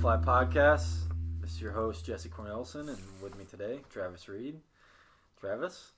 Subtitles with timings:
[0.00, 1.04] Fly podcast.
[1.40, 4.58] This is your host Jesse Cornelson, and with me today, Travis Reed.
[5.40, 5.92] Travis,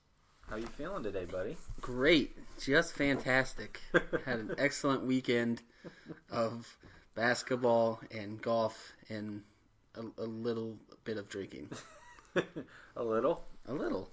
[0.48, 1.57] how you feeling today, buddy?
[1.80, 3.80] Great, just fantastic.
[4.27, 5.62] Had an excellent weekend
[6.30, 6.77] of
[7.15, 9.43] basketball and golf and
[9.95, 11.70] a, a little bit of drinking.
[12.97, 13.45] a little.
[13.69, 14.11] A little.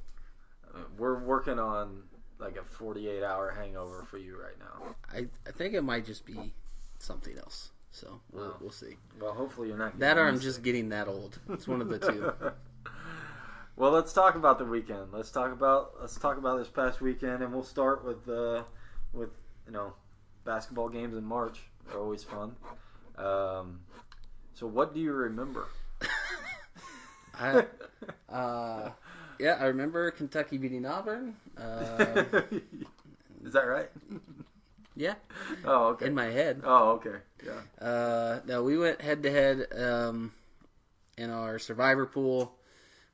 [0.74, 2.04] Uh, We're working on
[2.40, 4.96] like a 48 hour hangover for you right now.
[5.14, 6.54] I, I think it might just be
[7.00, 7.72] something else.
[7.92, 8.56] So we'll, Wow.
[8.62, 8.98] we'll see.
[9.20, 10.00] Well, hopefully you're not.
[10.00, 11.40] That or I'm just getting that old.
[11.50, 12.32] It's one of the two.
[13.76, 15.12] well, let's talk about the weekend.
[15.12, 18.64] Let's talk about let's talk about this past weekend, and we'll start with uh,
[19.14, 19.30] with
[19.68, 19.94] you know
[20.46, 21.60] basketball games in March.
[21.88, 22.56] They're always fun.
[23.18, 23.82] Um,
[24.54, 25.66] so, what do you remember?
[27.40, 27.66] I,
[28.32, 28.92] uh,
[29.40, 31.36] yeah, I remember Kentucky beating Auburn.
[31.58, 32.24] Uh,
[33.44, 33.90] Is that right?
[35.02, 35.16] Yeah,
[35.66, 36.06] Oh, okay.
[36.08, 36.62] in my head.
[36.64, 37.18] Oh, okay.
[37.46, 37.86] Yeah.
[37.86, 40.32] Uh, no, we went head to head um,
[41.18, 42.54] in our survivor pool.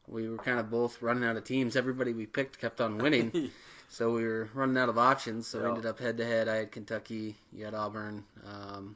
[0.07, 1.75] We were kind of both running out of teams.
[1.75, 3.52] Everybody we picked kept on winning,
[3.89, 5.47] so we were running out of options.
[5.47, 6.47] So we ended up head to head.
[6.47, 8.23] I had Kentucky, you had Auburn.
[8.45, 8.95] Um,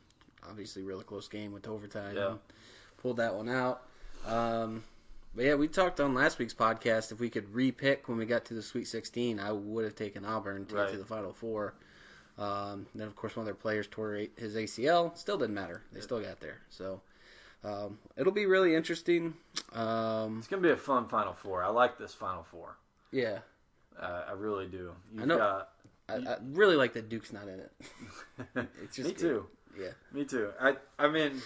[0.49, 2.15] obviously, really close game with overtime.
[2.15, 2.33] Yeah.
[3.01, 3.81] Pulled that one out.
[4.25, 4.83] Um,
[5.35, 7.11] but yeah, we talked on last week's podcast.
[7.11, 10.23] If we could re-pick when we got to the Sweet 16, I would have taken
[10.25, 10.85] Auburn to Right.
[10.87, 11.73] get to the Final Four.
[12.41, 15.15] Um, then, of course, one of their players tore his ACL.
[15.17, 15.83] Still didn't matter.
[15.91, 16.57] They still got there.
[16.69, 17.01] So
[17.63, 19.35] um, it'll be really interesting.
[19.73, 21.63] Um, It's gonna be a fun Final Four.
[21.63, 22.77] I like this Final Four.
[23.11, 23.39] yeah,
[23.99, 24.93] Uh, I really do.
[25.13, 25.37] You've I know.
[25.37, 25.69] got.
[26.09, 27.71] I, I really like that Duke's not in it.
[28.83, 29.45] It's just Me too.
[29.79, 30.51] Yeah, Me too.
[30.59, 31.41] I I mean,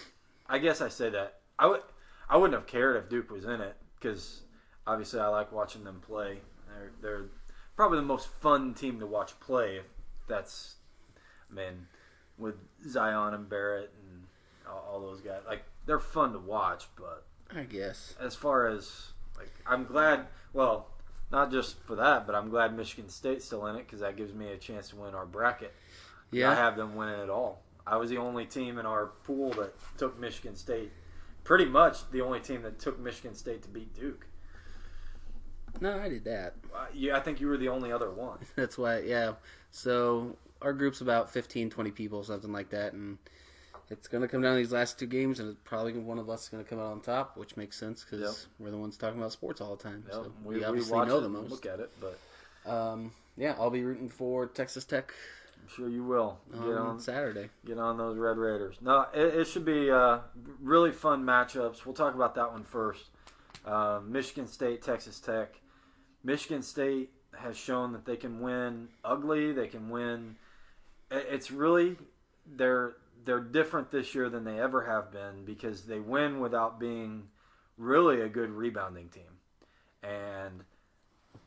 [0.48, 1.40] I guess I say that.
[1.58, 1.82] I would.
[2.30, 4.40] I wouldn't have cared if Duke was in it because
[4.86, 6.38] obviously I like watching them play.
[6.68, 7.24] They're they're
[7.76, 9.76] probably the most fun team to watch play.
[9.76, 9.84] If
[10.26, 10.75] that's,
[11.50, 11.86] I mean,
[12.38, 12.56] with
[12.88, 14.24] Zion and Barrett and
[14.68, 16.86] all, all those guys, like they're fun to watch.
[16.96, 17.24] But
[17.54, 18.14] I guess.
[18.20, 20.26] as far as like, I'm glad.
[20.52, 20.88] Well,
[21.30, 24.32] not just for that, but I'm glad Michigan State's still in it because that gives
[24.32, 25.74] me a chance to win our bracket.
[26.30, 27.62] Yeah, I have them winning it all.
[27.86, 30.92] I was the only team in our pool that took Michigan State.
[31.44, 34.26] Pretty much the only team that took Michigan State to beat Duke.
[35.80, 36.54] no, I did that.
[36.74, 38.38] Uh, you, I think you were the only other one.
[38.56, 39.00] That's why.
[39.00, 39.34] Yeah.
[39.70, 43.18] So our group's about 15, 20 people, something like that, and
[43.90, 46.28] it's going to come down to these last two games, and it's probably one of
[46.28, 48.34] us is going to come out on top, which makes sense because Yep.
[48.58, 50.02] we're the ones talking about sports all the time.
[50.06, 51.50] Yep, So we, we, we obviously watch know the most.
[51.50, 52.18] Look at it, but
[52.70, 55.12] Um, yeah, I'll be rooting for Texas Tech
[55.62, 57.48] I'm sure you will get on on Saturday.
[57.64, 58.76] get on those Red Raiders.
[58.80, 60.18] No, it, it should be uh,
[60.60, 61.84] really fun matchups.
[61.84, 63.06] We'll talk about that one first.
[63.64, 65.58] Uh, Michigan State, Texas Tech.
[66.22, 69.52] Michigan State has shown that they can win ugly.
[69.52, 70.36] They can win.
[71.10, 71.98] It- It's really
[72.46, 77.28] they're they're different this year than they ever have been because they win without being
[77.76, 79.40] really a good rebounding team,
[80.02, 80.64] and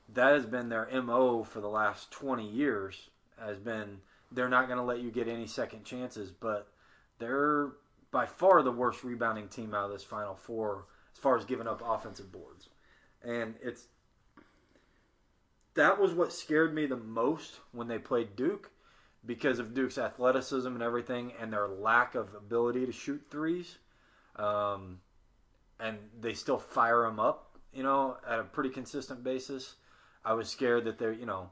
[0.10, 3.10] that has been their mo for the last 20 years.
[3.40, 6.72] Has been they're not going to let you get any second chances, but
[7.18, 7.72] they're
[8.12, 11.68] by far the worst rebounding team out of this Final Four as far as giving
[11.68, 12.70] up offensive boards.
[13.24, 13.88] And it's
[15.76, 18.72] that was what scared me the most when they played Duke
[19.26, 23.78] because of Duke's athleticism and everything and their lack of ability to shoot threes.
[24.36, 25.00] Um,
[25.80, 29.76] and they still fire them up, you know, at a pretty consistent basis.
[30.24, 31.52] I was scared that they're, you know,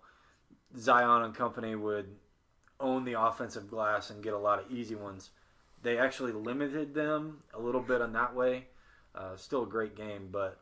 [0.78, 2.16] Zion and company would
[2.80, 5.32] own the offensive glass and get a lot of easy ones.
[5.84, 8.66] They actually limited them a little bit on that way.
[9.16, 10.60] Uh, still a great game, but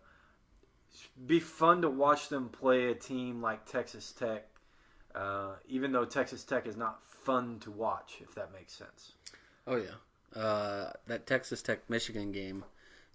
[1.25, 4.47] be fun to watch them play a team like Texas Tech.
[5.15, 9.13] Uh, even though Texas Tech is not fun to watch, if that makes sense.
[9.65, 12.65] Oh yeah, uh, that Texas Tech Michigan game.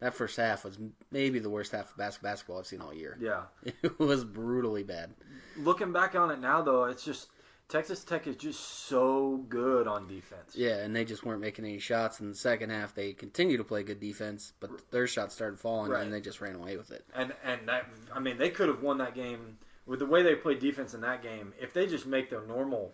[0.00, 0.78] That first half was
[1.10, 3.18] maybe the worst half of basketball I've seen all year.
[3.20, 3.42] Yeah.
[3.82, 5.10] It was brutally bad.
[5.58, 7.28] Looking back on it now, though, it's just
[7.68, 10.54] Texas Tech is just so good on defense.
[10.56, 12.94] Yeah, and they just weren't making any shots in the second half.
[12.94, 16.02] They continued to play good defense, but their shots started falling, Right.
[16.02, 17.04] and they just ran away with it.
[17.14, 20.34] And and that I mean they could have won that game with the way they
[20.34, 21.52] play defense in that game.
[21.60, 22.92] If they just make their normal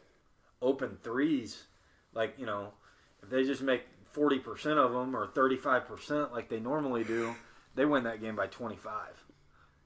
[0.63, 1.65] open threes,
[2.15, 2.73] like you know,
[3.23, 7.05] if they just make forty percent of them or thirty five percent like they normally
[7.05, 7.35] do,
[7.75, 9.25] they win that game by twenty five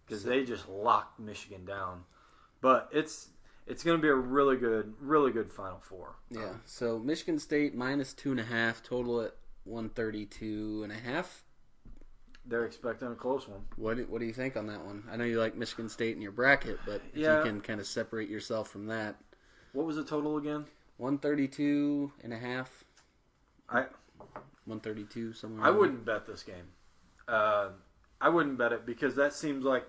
[0.07, 2.05] because they just locked Michigan down.
[2.61, 3.29] But it's
[3.67, 6.17] it's going to be a really good, really good Final Four.
[6.31, 6.55] Yeah.
[6.65, 10.97] So Michigan State minus two and a half, total at one thirty two and a
[10.97, 11.45] half.
[12.51, 13.61] They're expecting a close one.
[13.77, 15.05] What do, what do you think on that one?
[15.11, 17.39] I know you like Michigan State in your bracket, but if Yeah.
[17.39, 19.17] you can kind of separate yourself from that,
[19.73, 20.67] What was the total again?
[20.97, 22.83] one thirty two and a half.
[23.69, 23.87] I
[24.65, 25.65] one thirty two somewhere.
[25.65, 26.73] I wouldn't bet this game.
[27.29, 27.69] Uh,
[28.21, 29.85] I wouldn't bet it because that seems like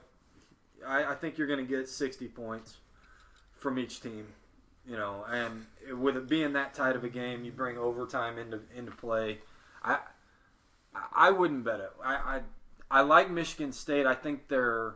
[0.85, 2.77] I, I think you're going to get 60 points
[3.57, 4.27] from each team.
[4.87, 5.65] You know, and
[5.99, 9.39] with it being that tight of a game, you bring overtime into into play.
[9.83, 9.99] I
[11.13, 11.91] I wouldn't bet it.
[12.03, 12.41] I I,
[12.89, 14.05] I like Michigan State.
[14.05, 14.95] I think they're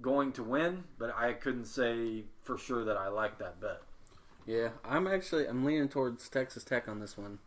[0.00, 3.82] going to win, but I couldn't say for sure that I like that bet.
[4.46, 7.38] Yeah, I'm actually I'm leaning towards Texas Tech on this one.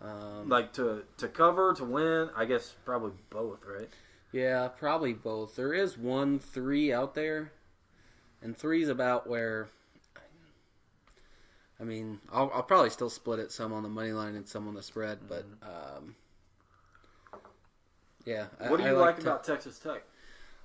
[0.00, 3.88] Um, Like to to cover to win, I guess probably both, right?
[4.32, 5.56] Yeah, probably both.
[5.56, 7.52] There is one three out there,
[8.42, 9.68] and three's about where.
[11.80, 14.66] I mean, I'll, I'll probably still split it some on the money line and some
[14.66, 16.16] on the spread, but um,
[18.28, 18.46] yeah.
[18.60, 20.02] I- What do I you like, to- about Texas Tech?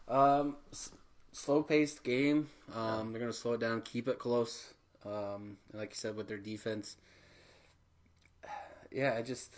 [0.08, 0.92] Um, s-
[1.32, 2.50] slow paced game.
[2.74, 4.74] Um, they're gonna slow it down, keep it close.
[5.06, 6.98] Um, and like you said, with their defense,
[8.92, 9.52] yeah, I just.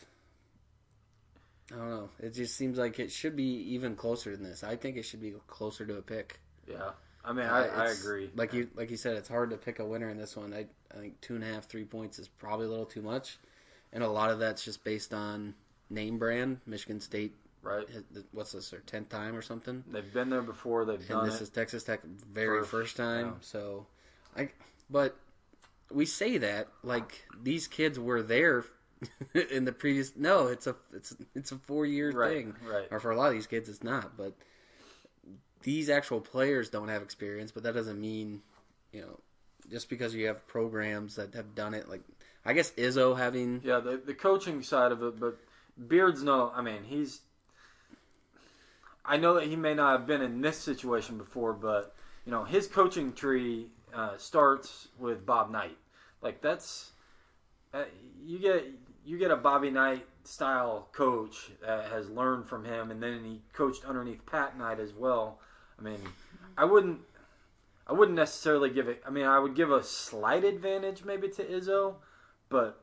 [1.73, 2.09] I don't know.
[2.19, 4.63] It just seems like it should be even closer than this.
[4.63, 6.39] I think it should be closer to a pick.
[6.69, 6.91] Yeah,
[7.23, 8.29] I mean, I, Uh, I agree.
[8.35, 10.53] Like you, like you said, it's hard to pick a winner in this one.
[10.53, 13.39] I, I think two and a half, three points is probably a little too much,
[13.93, 15.55] and a lot of that's just based on
[15.89, 16.59] name brand.
[16.67, 17.35] Michigan State,
[17.65, 17.87] right?
[18.31, 19.83] what's this, their tenth time or something?
[19.91, 20.85] They've been there before.
[20.85, 21.43] They've and done this it.
[21.43, 23.25] is Texas Tech very First, first, time.
[23.25, 23.31] yeah.
[23.41, 23.87] So,
[24.37, 24.49] I,
[24.89, 25.15] but
[25.91, 28.65] we say that like these kids were there
[29.51, 30.15] in the previous.
[30.15, 32.87] No, it's a it's it's a four year Right, thing, right.
[32.91, 34.15] Or for a lot of these kids, it's not.
[34.17, 34.33] But
[35.63, 38.41] these actual players don't have experience, but that doesn't mean
[38.91, 39.19] you know
[39.69, 41.89] just because you have programs that have done it.
[41.89, 42.01] Like
[42.45, 45.37] I guess Izzo having Yeah, the the coaching side of it, but
[45.87, 46.51] Beard's no.
[46.55, 47.21] I mean, he's.
[49.07, 52.43] I know that he may not have been in this situation before, but you know
[52.43, 55.77] his coaching tree uh, starts with Bob Knight.
[56.21, 56.91] Like that's
[57.73, 57.83] uh,
[58.23, 58.65] you get
[59.05, 63.41] you get a Bobby Knight style coach that has learned from him, and then he
[63.53, 65.39] coached underneath Pat Knight as well.
[65.77, 65.99] I mean,
[66.57, 66.99] I wouldn't.
[67.87, 69.03] I wouldn't necessarily give it.
[69.05, 71.95] I mean, I would give a slight advantage maybe to Izzo,
[72.49, 72.81] but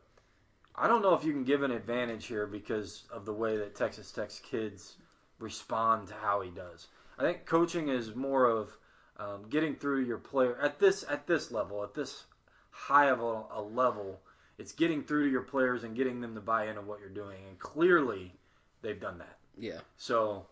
[0.77, 3.75] I don't know if you can give an advantage here because of the way that
[3.75, 4.99] Texas Tech's kids
[5.43, 6.87] respond to how he does.
[7.19, 8.77] I think coaching is more of
[9.19, 12.25] um, getting through your player at this at this level, at this
[12.71, 14.21] high of a, a level.
[14.59, 17.39] It's getting through to your players and getting them to buy into what you're doing,
[17.49, 18.33] and clearly
[18.81, 19.39] they've done that.
[19.59, 20.47] yeah So,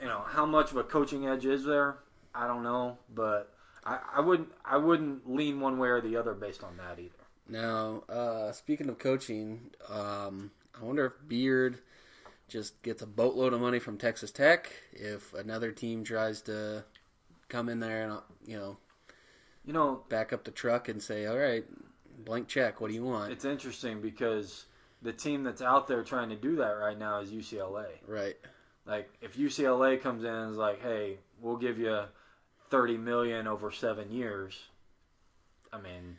[0.00, 1.98] you know, how much of a coaching edge is there?
[2.34, 3.52] I don't know, but
[3.84, 7.10] I, I wouldn't I wouldn't lean one way or the other based on that either.
[7.48, 10.50] Now, uh, speaking of coaching, um,
[10.80, 11.78] I wonder if Beard
[12.48, 16.84] just gets a boatload of money from Texas Tech if another team tries to
[17.48, 18.76] come in there and uh, you know
[19.64, 21.64] You know, back up the truck and say, "All right,
[22.24, 22.80] blank check.
[22.80, 24.66] What do you want?" it's interesting because
[25.02, 27.86] the team that's out there trying to do that right now is UCLA.
[28.06, 28.36] right.
[28.86, 32.02] Like if UCLA comes in and is like, "Hey, we'll give you
[32.70, 34.68] 30 million over 7 years."
[35.72, 36.18] I mean,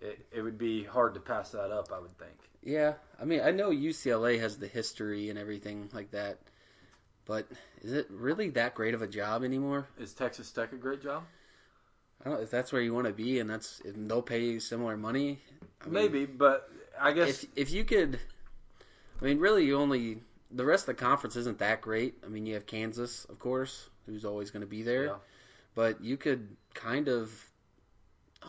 [0.00, 2.34] it it would be hard to pass that up, I would think.
[2.64, 6.38] Yeah, I mean, I know UCLA has the history and everything like that,
[7.26, 7.46] but
[7.82, 9.86] is it really that great of a job anymore?
[9.98, 11.24] Is Texas Tech a great job?
[12.20, 14.60] I don't know if that's where you want to be, and that's they'll pay you
[14.60, 15.40] similar money.
[15.82, 18.18] I mean, Maybe, but I guess if if you could,
[19.20, 22.14] I mean, really, you only the rest of the conference isn't that great.
[22.24, 25.14] I mean, you have Kansas, of course, who's always going to be there, Yeah.
[25.74, 27.50] but you could kind of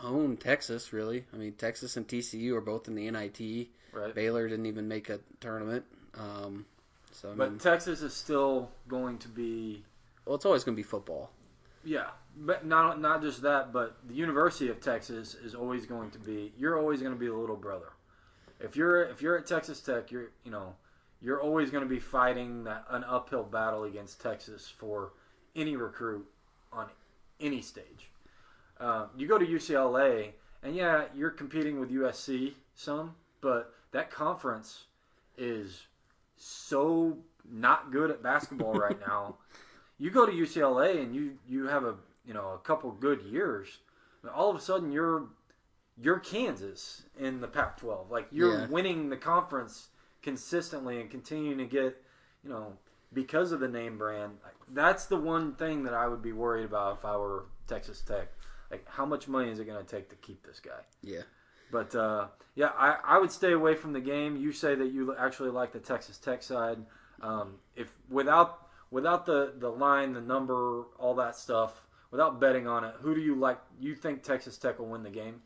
[0.02, 0.94] own Texas.
[0.94, 3.68] Really, I mean, Texas and TCU are both in the NIT.
[3.96, 4.14] Right.
[4.14, 5.84] Baylor didn't even make a tournament,
[6.14, 6.66] um,
[7.12, 9.84] so I But mean, Texas is still going to be
[10.24, 11.30] well, it's always going to be football.
[11.84, 16.18] Yeah, but not not just that, but the University of Texas is always going to
[16.18, 16.52] be.
[16.58, 17.92] You're always going to be the little brother.
[18.60, 20.74] If you're if you're at Texas Tech, you're you know
[21.22, 25.12] you're always going to be fighting that an uphill battle against Texas for
[25.54, 26.26] any recruit
[26.72, 26.86] on
[27.40, 28.10] any stage.
[28.78, 34.84] Uh, you go to UCLA, and yeah, you're competing with USC some, but that conference
[35.38, 35.86] is
[36.36, 37.16] so
[37.50, 39.36] not good at basketball right now.
[39.98, 41.94] You go to UCLA and you you have a
[42.26, 43.78] you know a couple good years,
[44.22, 45.28] but all of a sudden you're
[45.98, 48.10] you're Kansas in the Pac-12.
[48.10, 48.66] Like you're Yeah.
[48.66, 49.88] winning the conference
[50.20, 51.96] consistently and continuing to get
[52.44, 52.76] you know
[53.14, 54.36] because of the name brand.
[54.74, 58.28] That's the one thing that I would be worried about if I were Texas Tech.
[58.70, 60.82] Like how much money is it going to take to keep this guy?
[61.02, 61.22] Yeah.
[61.70, 64.36] But uh, yeah, I, I would stay away from the game.
[64.36, 66.78] You say that you actually like the Texas Tech side.
[67.20, 72.84] Um, if without without the the line, the number, all that stuff, without betting on
[72.84, 73.58] it, who do you like?
[73.80, 75.40] You think Texas Tech will win the game?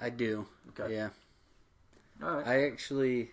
[0.00, 0.46] I do.
[0.70, 0.94] Okay.
[0.94, 1.08] Yeah.
[2.22, 2.46] All right.
[2.46, 3.30] I actually,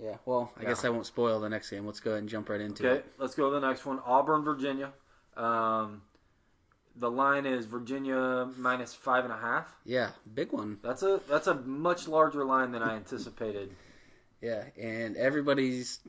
[0.00, 0.16] Yeah.
[0.24, 0.68] Well, I Yeah.
[0.70, 1.86] guess I won't spoil the next game.
[1.86, 2.98] Let's go ahead and jump right into Okay, it.
[3.00, 3.08] Okay.
[3.18, 4.00] Let's go to the next one.
[4.04, 4.92] Auburn, Virginia.
[5.36, 6.02] Um,
[6.96, 9.74] the line is Virginia minus five and a half.
[9.84, 10.78] Yeah, big one.
[10.82, 13.70] That's a that's a much larger line than I anticipated.
[14.44, 16.00] Yeah, and everybody's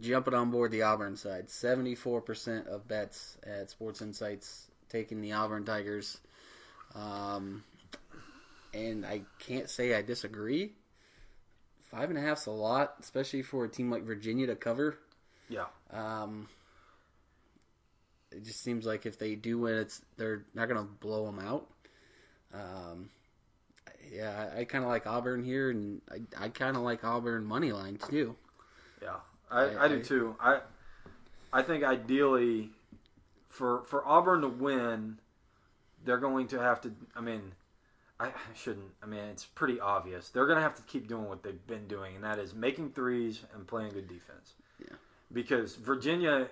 [0.00, 1.50] jumping on board the Auburn side.
[1.50, 6.16] Seventy-four percent of bets at Sports Insights taking the Auburn Tigers,
[6.94, 7.62] um,
[8.72, 10.72] and I can't say I disagree.
[11.90, 14.96] Five and a half's a lot, especially for a team like Virginia to cover.
[15.50, 16.48] Yeah, Um,
[18.32, 21.38] it just seems like if they do win, it's they're not going to blow them
[21.38, 21.66] out.
[22.52, 23.10] Um,
[24.12, 27.44] yeah, I, I kind of like Auburn here, and I, I kind of like Auburn
[27.44, 28.36] money line too.
[29.02, 29.16] yeah,
[29.50, 30.36] I, I- I, do too.
[30.40, 30.60] I
[31.52, 32.70] I think ideally
[33.48, 35.18] for for Auburn to win,
[36.04, 36.92] they're going to have to.
[37.14, 37.52] I mean,
[38.20, 38.90] I, I shouldn't.
[39.02, 40.28] I mean, it's pretty obvious.
[40.28, 42.90] They're going to have to keep doing what they've been doing, and that is making
[42.90, 44.54] threes and playing good defense.
[44.80, 44.96] Yeah.
[45.32, 46.48] Because Virginia,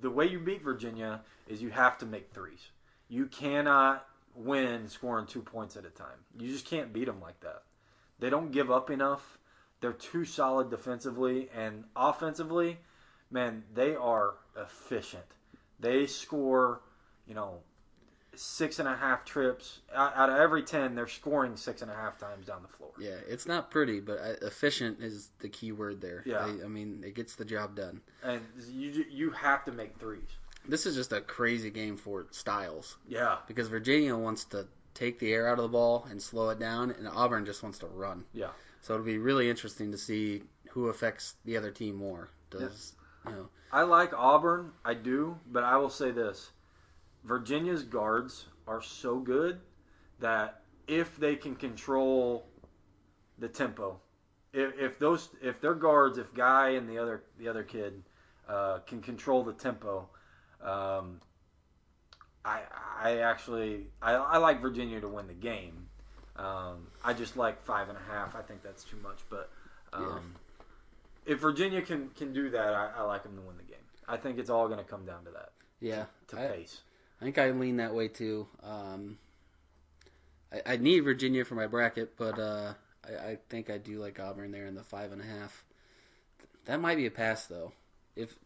[0.00, 2.68] the way you beat Virginia is you have to make threes.
[3.08, 6.18] You cannot win scoring two points at a time.
[6.38, 7.62] You just can't beat them like that.
[8.18, 9.38] They don't give up enough.
[9.80, 12.78] They're too solid defensively and offensively.
[13.30, 15.24] Man, they are efficient.
[15.80, 16.80] They score,
[17.26, 17.60] you know,
[18.38, 20.94] six and a half trips out of every ten.
[20.94, 22.90] They're scoring six and a half times down the floor.
[22.98, 26.22] Yeah, it's not pretty, but uh, efficient is the key word there.
[26.26, 26.46] Yeah.
[26.46, 28.00] They- I mean, it gets the job done.
[28.22, 30.28] and you you have to make threes.
[30.66, 35.30] This is just a crazy game for Styles Yeah, because Virginia wants to take the
[35.32, 38.24] air out of the ball and slow it down, and Auburn just wants to run.
[38.32, 38.48] yeah.
[38.80, 42.28] So it'll be really interesting to see who affects the other team more.
[42.50, 42.94] Does
[43.26, 43.48] you know?
[43.72, 46.50] I like Auburn, I do, but I will say this:
[47.24, 49.60] Virginia's guards are so good
[50.20, 52.46] that if they can control
[53.38, 53.98] the tempo,
[54.52, 58.02] if, if those if their guards, if Guy and the other the other kid
[58.48, 60.08] uh, can control the tempo,
[60.62, 61.20] um,
[62.44, 62.60] I
[63.02, 65.88] I actually I, I like Virginia to win the game.
[66.36, 68.34] Um, I just like five and a half.
[68.34, 69.50] I think that's too much, but
[69.92, 70.34] um,
[71.26, 73.82] if Virginia can can do that, I, I like them to win the game.
[74.06, 76.82] I think it's all going to come down to that Yeah, to I, pace.
[77.24, 78.46] I think I lean that way too.
[78.62, 79.16] Um,
[80.52, 84.20] I, I need Virginia for my bracket, but uh, I, I think I do like
[84.20, 85.64] Auburn there in the five and a half.
[86.66, 87.72] That might be a pass though.
[88.14, 88.36] If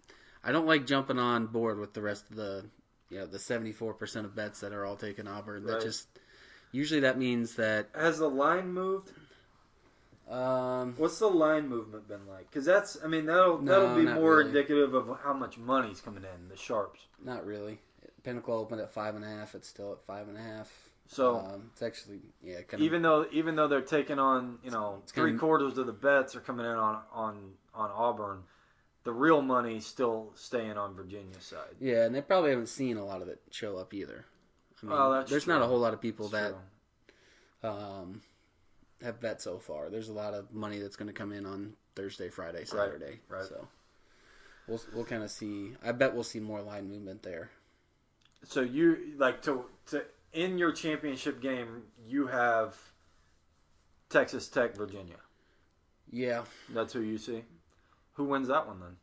[0.44, 2.66] I don't like jumping on board with the rest of the,
[3.10, 5.66] you know, the seventy four percent of bets that are all taking Auburn.
[5.66, 6.06] That just
[6.70, 9.10] usually that means that Has the line moved?
[10.30, 12.48] um, What's the line movement been like?
[12.48, 14.50] Because that's, I mean, that'll that'll be more really.
[14.50, 16.48] indicative of how much money's coming in.
[16.48, 17.00] The sharps.
[17.24, 17.80] not really.
[18.28, 19.54] Pinnacle opened at five and a half.
[19.54, 20.70] It's still at five and a half.
[21.06, 24.70] So um, it's actually yeah, kind of even though even though they're taking on, you
[24.70, 28.42] know, three quarters of the bets are coming in on on on Auburn,
[29.04, 31.76] the real money's still staying on Virginia's side.
[31.80, 34.26] Yeah, and they probably haven't seen a lot of it show up either.
[34.82, 36.54] I mean, Well, that's there's not a whole lot of people It's that
[37.62, 38.20] um,
[39.02, 39.88] have bet so far.
[39.88, 43.20] There's a lot of money that's going to come in on Thursday, Friday, Saturday.
[43.30, 43.46] right.
[43.46, 43.66] So
[44.66, 45.72] we'll we'll kind of see.
[45.82, 47.48] I bet we'll see more line movement there.
[48.44, 52.76] So you like to to in your championship game, you have
[54.08, 55.16] Texas Tech, Virginia.
[56.10, 57.44] Yeah, That's who you see.
[58.14, 58.96] Who wins that one then?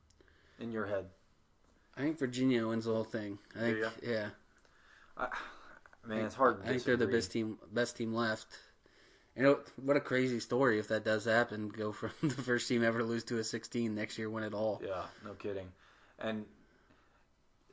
[0.59, 1.05] In your head,
[1.97, 3.37] I think Virginia wins the whole thing.
[3.55, 3.89] I think ya?
[4.01, 4.29] yeah.
[6.07, 6.63] man, it's hard.
[6.63, 8.47] To I think they're the best team best team left.
[9.35, 11.67] You know what a crazy story if that does happen.
[11.69, 14.53] Go from the first team ever to lose to a 16 next year, win it
[14.53, 14.81] all.
[14.85, 15.67] Yeah, no kidding.
[16.19, 16.45] And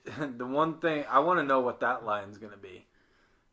[0.37, 2.87] the one thing I want to know what that line's going to be,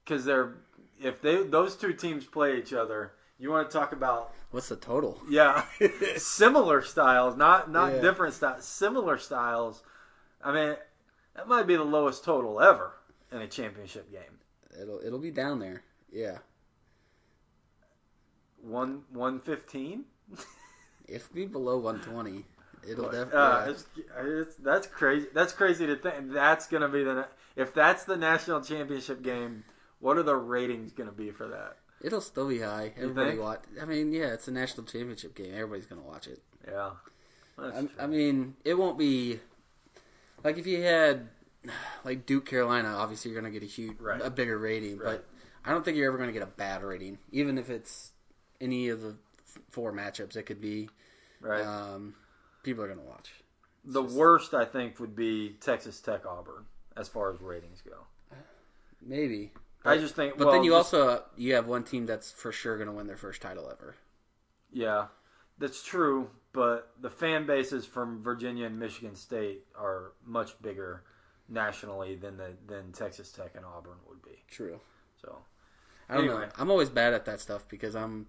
[0.03, 0.55] because they're
[1.01, 4.75] if they those two teams play each other, you want to talk about What's the
[4.75, 5.21] total?
[5.29, 5.63] yeah
[6.17, 8.01] similar styles, not not Yeah.
[8.01, 9.83] different styles, similar styles.
[10.43, 10.75] I mean,
[11.35, 12.93] that might be the lowest total ever
[13.31, 14.39] in a championship game.
[14.81, 15.83] It'll it'll be down there.
[16.11, 16.39] Yeah.
[18.61, 20.05] One one fifteen.
[21.11, 22.45] If we below 120,
[22.87, 23.71] it'll Uh, definitely.
[23.73, 23.85] it's,
[24.49, 25.27] it's, that's crazy.
[25.33, 26.31] That's crazy to think.
[26.33, 29.63] That's going to be the if that's the national championship game.
[29.99, 31.77] What are the ratings going to be for that?
[32.01, 32.93] it'll still be high.
[32.97, 33.61] Everybody watch.
[33.81, 35.51] I mean, yeah, it's a national championship game.
[35.53, 36.41] Everybody's gonna watch it.
[36.65, 36.91] Yeah,
[37.57, 37.89] I.
[37.99, 39.41] I mean, it won't be
[40.43, 41.27] like if you had
[42.05, 42.87] like Duke Carolina.
[42.95, 44.21] Obviously, you're gonna get a huge, Right.
[44.23, 44.97] a bigger rating.
[44.97, 45.19] Right.
[45.19, 45.25] But
[45.65, 48.13] I don't think you're ever gonna get a bad rating, even if it's
[48.61, 49.17] any of the
[49.69, 50.37] four matchups.
[50.37, 50.89] It could be.
[51.41, 51.65] right.
[51.65, 52.13] Um,
[52.63, 53.31] people are gonna watch.
[53.85, 56.65] the worst I think would be Texas Tech Auburn
[56.97, 57.95] as far as ratings go.
[59.01, 59.51] Maybe.
[59.85, 60.37] I just think.
[60.37, 62.93] But well, then you just- also you have one team that's for sure going to
[62.93, 63.95] win their first title ever.
[64.71, 65.07] yeah,
[65.57, 66.29] that's true.
[66.51, 71.03] but the fan bases from Virginia and Michigan State are much bigger
[71.47, 74.43] nationally than the than Texas Tech and Auburn would be.
[74.51, 74.79] True.
[75.21, 75.37] So
[76.09, 76.41] I don't Anyway.
[76.47, 76.51] know.
[76.57, 78.27] I'm always bad at that stuff because I'm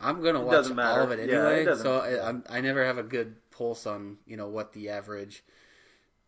[0.00, 1.76] I'm gonna watch all of it Yeah, it anyway.
[1.76, 5.44] so I, I'm, I never have a good pulse on you know what the average.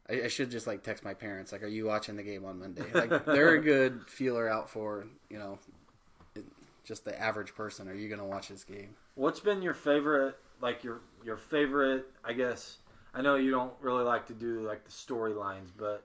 [0.09, 2.59] I, I should just like text my parents like, "Are you watching the game on
[2.59, 5.59] Monday?" Like they're a good feeler out for you know
[6.85, 7.89] just the average person.
[7.89, 8.95] Are you gonna watch this game?
[9.15, 12.07] What's been your favorite, like your your favorite?
[12.25, 12.79] I guess
[13.15, 16.05] I know you don't really like to do like the storylines, but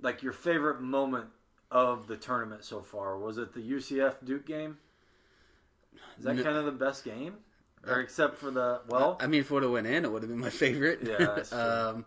[0.00, 1.26] like your favorite moment
[1.70, 4.78] of the tournament so far was it the UCF Duke game?
[6.18, 6.42] Is that No.
[6.42, 7.34] kind of the best game,
[7.88, 9.16] or except for the well?
[9.20, 11.00] I mean, if it would have went in, it would have been my favorite.
[11.02, 12.04] Yeah, um,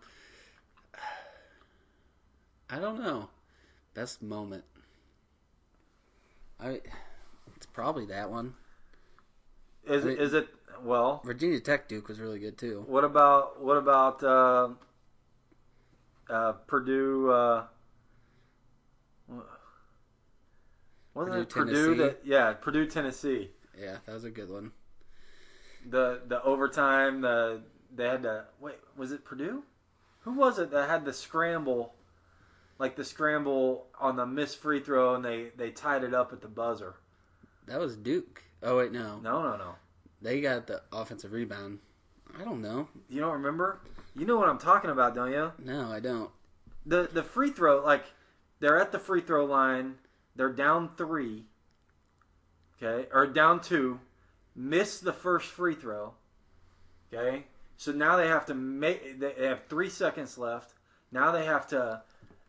[2.69, 3.29] I don't know.
[3.93, 4.63] Best moment.
[6.60, 6.81] I.
[7.55, 8.53] It's probably that one.
[9.88, 10.48] Is I mean- is it
[10.84, 11.22] well?
[11.25, 12.84] Virginia Tech Duke was really good too.
[12.88, 14.69] What about what about uh,
[16.29, 17.31] uh, Purdue?
[17.31, 17.63] Uh,
[21.13, 21.96] wasn't Purdue, it Purdue?
[21.96, 23.50] That yeah, Purdue, Tennessee.
[23.79, 24.72] Yeah, that was a good one.
[25.89, 27.22] The the overtime.
[27.22, 27.62] The
[27.96, 28.75] they had to wait.
[28.96, 29.63] Was it Purdue?
[30.22, 31.94] Who was it that had the scramble?
[32.79, 36.41] Like the scramble on the missed free throw, and they they tied it up at
[36.41, 36.96] the buzzer.
[37.67, 38.44] That was Duke.
[38.63, 39.75] Oh wait, no, No, no, no.
[40.22, 41.79] they got the offensive rebound.
[42.39, 42.88] I don't know.
[43.10, 43.79] You don't remember?
[44.15, 45.51] You know what I'm talking about, don't you?
[45.63, 46.29] No, I don't.
[46.86, 48.06] the the free throw like
[48.60, 49.96] they're at the free throw line
[50.36, 51.46] they're down three
[52.82, 54.00] okay or down two
[54.57, 56.13] miss the first free throw
[57.13, 57.45] okay
[57.77, 60.73] so now they have to make they have three seconds left
[61.11, 62.01] now they have to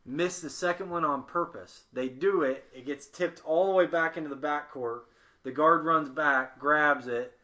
[0.05, 3.87] miss the second one on purpose they do it it gets tipped all the way
[3.87, 5.03] back into the backcourt
[5.45, 7.35] the guard runs back grabs it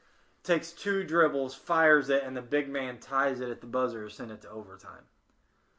[0.43, 4.15] takes two dribbles fires it and the big man ties it at the buzzer to
[4.15, 5.05] send it to overtime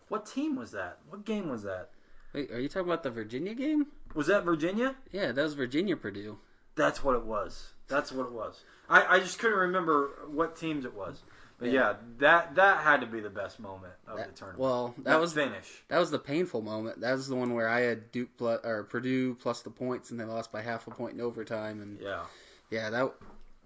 [0.08, 1.00] what team was that?
[1.10, 1.90] What game was that?
[2.34, 3.88] Wait, are you talking about the Virginia game?
[4.14, 4.96] Was that Virginia?
[5.12, 6.38] Yeah, that was Virginia Purdue.
[6.76, 7.74] That's what it was.
[7.88, 8.64] That's what it was.
[8.90, 11.22] I, I just couldn't remember what teams it was.
[11.58, 11.94] But yeah, Yeah.
[12.18, 14.60] that that had to be the best moment of That- the tournament.
[14.60, 15.84] well, that was finish.
[15.88, 17.00] that was the painful moment.
[17.02, 20.20] That was the one where I had Duke plus, or Purdue plus the points, and
[20.20, 21.82] they lost by half a point in overtime.
[21.82, 22.24] And Yeah.
[22.70, 23.14] yeah, that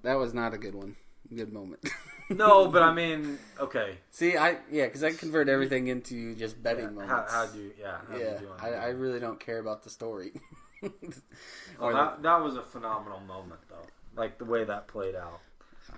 [0.04, 0.96] that was not a good one.
[1.36, 1.84] Good moment.
[2.32, 3.98] No, but I mean, okay.
[4.12, 7.12] See, I yeah, because I convert everything into just betting Yeah, moments.
[7.34, 7.98] how how do you yeah?
[8.12, 8.74] Do yeah, you do on I.
[8.76, 10.34] I really don't care about the story.
[10.84, 13.86] Oh, the- that, that was a phenomenal moment though.
[14.16, 15.40] Like the way that played out.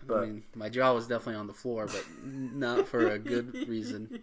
[0.05, 3.53] but- I mean, my jaw was definitely on the floor, but not for a good
[3.67, 4.21] reason.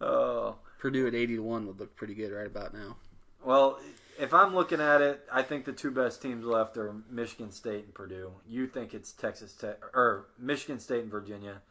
[0.00, 0.56] Oh.
[0.78, 2.96] Purdue at eighty to one would look pretty good right about now.
[3.44, 3.78] Well,
[4.18, 7.84] if I'm looking at it, I think the two best teams left are Michigan State
[7.84, 8.32] and Purdue.
[8.46, 11.62] You think it's Texas Tech or Michigan State and Virginia,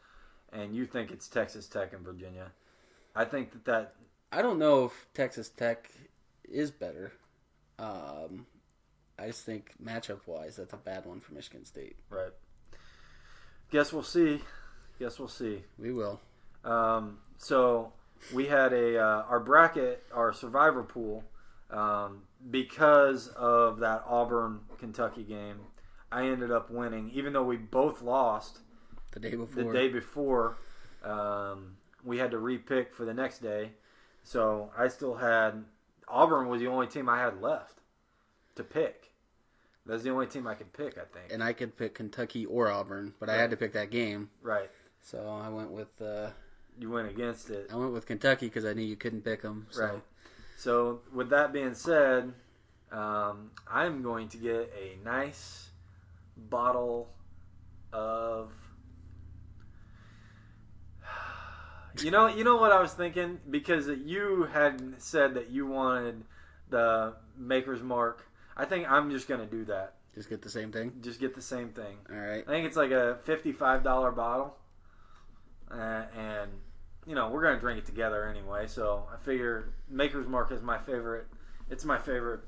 [0.52, 2.50] and you think it's Texas Tech and Virginia.
[3.14, 3.94] I think that that
[4.32, 5.90] I don't know if Texas Tech
[6.48, 7.12] is better.
[7.78, 8.46] Um,
[9.18, 11.96] I just think matchup wise, that's a bad one for Michigan State.
[12.10, 12.32] right.
[13.70, 14.40] Guess we'll see.
[14.98, 15.62] Guess we'll see.
[15.78, 16.20] We will.
[16.64, 17.92] Um, so
[18.32, 21.24] we had a uh, our bracket, our survivor pool,
[21.70, 25.60] um, because of that Auburn Kentucky game.
[26.12, 28.58] I ended up winning, even though we both lost.
[29.12, 29.64] The day before.
[29.64, 30.56] the day before
[31.04, 33.70] um, we had to repick for the next day
[34.22, 35.64] so i still had
[36.08, 37.80] auburn was the only team i had left
[38.56, 39.10] to pick.
[39.86, 41.30] That's the only team i could pick i think.
[41.30, 44.70] And I could pick Kentucky or Auburn, but I had to pick that game, right.
[45.02, 46.30] So I went with uh,
[46.78, 47.68] you went against it.
[47.70, 49.66] I went with Kentucky because I knew you couldn't pick them.
[49.70, 49.84] So.
[49.84, 50.02] Right.
[50.56, 52.32] So with that being said
[52.94, 55.70] um, i'm going to get a nice
[56.36, 57.08] bottle
[57.92, 58.52] of
[62.02, 63.38] You know, you know what I was thinking?
[63.48, 66.24] Because you had said that you wanted
[66.68, 68.26] the Maker's Mark.
[68.56, 69.94] I think I'm just gonna do that.
[70.14, 70.92] just get the same thing.
[71.00, 71.96] Just get the same thing.
[72.10, 72.44] All right.
[72.46, 74.56] I think it's like a fifty-five dollar bottle,
[75.70, 76.50] uh, and
[77.06, 78.66] you know we're gonna drink it together anyway.
[78.66, 81.26] So I figure Maker's Mark is my favorite.
[81.70, 82.40] It's my favorite,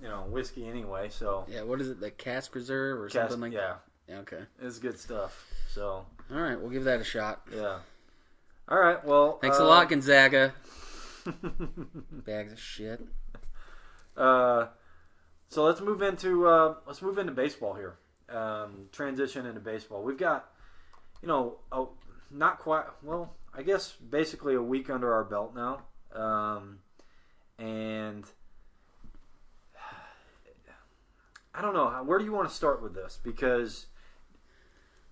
[0.00, 1.08] you know, whiskey anyway.
[1.08, 1.62] So Yeah.
[1.62, 2.00] What is it?
[2.00, 3.60] The Cask Reserve or Cask- something like?
[3.60, 3.74] yeah,
[4.08, 4.18] Yeah.
[4.20, 4.42] Okay.
[4.60, 5.44] it's good stuff.
[5.70, 6.60] So All right.
[6.60, 7.42] We'll give that a shot.
[7.52, 7.78] yeah.
[8.68, 9.02] All right.
[9.04, 10.52] Well, Thanks uh, a lot, Gonzaga.
[12.26, 13.00] Bags of shit.
[14.16, 14.66] Uh,
[15.48, 17.96] so let's move into uh, let's move into baseball here.
[18.28, 20.02] Um, transition into baseball.
[20.02, 20.50] We've got,
[21.22, 21.86] you know, a,
[22.30, 22.84] not quite.
[23.02, 25.82] Well, I guess basically a week under our belt now,
[26.14, 26.80] um,
[27.58, 28.24] and
[31.54, 31.88] I don't know.
[32.04, 33.18] Where do you want to start with this?
[33.22, 33.86] Because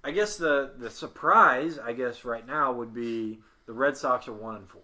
[0.04, 4.32] I guess the the surprise, I guess right now would be the Red Sox are
[4.32, 4.82] one and four.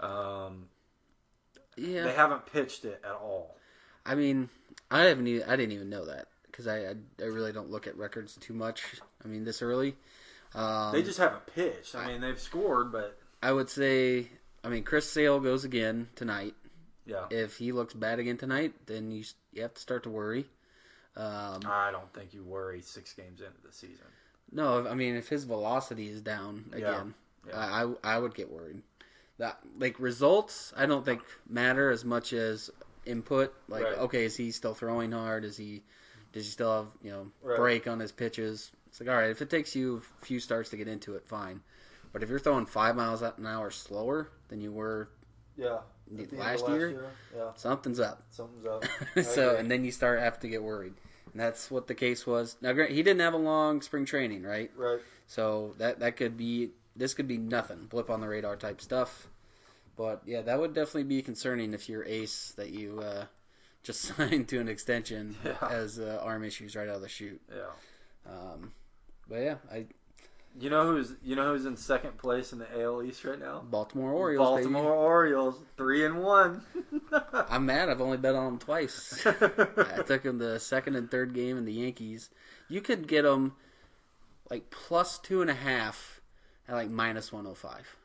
[0.00, 0.68] Um,
[1.76, 3.57] Yeah, They haven't pitched it at all.
[4.08, 4.48] I mean,
[4.90, 5.26] I haven't.
[5.26, 8.36] Even, I didn't even know that because I, I I really don't look at records
[8.40, 8.82] too much.
[9.24, 9.94] I mean, this early.
[10.54, 11.94] Um, They just haven't pitched.
[11.94, 14.28] I mean, they've scored, but I would say.
[14.64, 16.54] I mean, Chris Sale goes again tonight.
[17.06, 20.46] yeah, If he looks bad again tonight, then you you have to start to worry.
[21.16, 24.06] Um, I don't think you worry six games into the season.
[24.52, 27.14] no, I mean if his velocity is down again,
[27.46, 27.56] Yeah.
[27.56, 28.82] I, I I would get worried.
[29.38, 32.70] That like results, I don't think matter as much as
[33.08, 33.54] input.
[33.68, 33.98] Like, Right.
[33.98, 35.44] okay, is he still throwing hard?
[35.44, 35.82] Is he
[36.32, 37.56] does he still have you know Right.
[37.56, 38.70] break on his pitches?
[38.88, 41.26] It's like all right, if it takes you a few starts to get into it,
[41.26, 41.62] fine.
[42.12, 45.08] But if you're throwing five miles an hour slower than you were,
[45.56, 45.78] Yeah,
[46.10, 47.10] The- At the end last of year?
[47.34, 48.22] yeah, something's up.
[48.30, 48.84] something's up.
[49.24, 50.94] so and then you start have to get worried.
[51.32, 52.56] And that's what the case was.
[52.62, 54.70] Now, grant he didn't have a long spring training, right?
[54.76, 58.80] right, So that that could be this could be nothing, blip on the radar type
[58.80, 59.28] stuff.
[59.98, 63.24] But yeah, that would definitely be concerning if your ace that you uh,
[63.82, 65.54] just signed to an extension Yeah.
[65.68, 67.42] has uh, arm issues right out of the chute.
[67.54, 68.32] yeah.
[68.32, 68.72] Um,
[69.28, 69.86] but yeah, I
[70.58, 73.60] You know who's you know who's in second place in the AL East right now?
[73.68, 74.48] Baltimore Orioles.
[74.48, 76.62] Baltimore Orioles, three and one.
[77.50, 77.88] I'm mad.
[77.88, 79.26] I've only bet on them twice.
[79.26, 82.30] I took them the second and third game in the Yankees.
[82.68, 83.54] You could get them
[84.50, 86.20] like plus two and a half
[86.68, 87.96] at like minus one hundred five,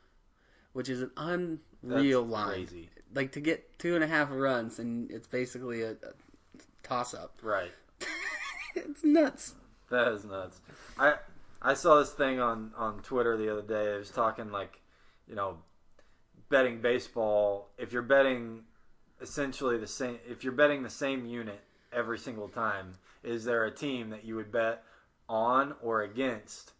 [0.72, 2.48] which is an unreal That's line.
[2.48, 2.90] crazy.
[3.14, 6.12] Like to get two and a half runs, and it's basically a, a
[6.82, 7.38] toss up.
[7.42, 7.70] Right.
[8.74, 9.54] it's nuts.
[9.90, 10.60] That is nuts.
[10.98, 11.14] I
[11.62, 13.94] I saw this thing on on Twitter the other day.
[13.94, 14.80] It was talking like,
[15.28, 15.58] you know,
[16.48, 17.70] betting baseball.
[17.78, 18.64] If you're betting
[19.20, 21.60] essentially the same, if you're betting the same unit
[21.92, 24.82] every single time, is there a team that you would bet
[25.28, 26.72] on or against?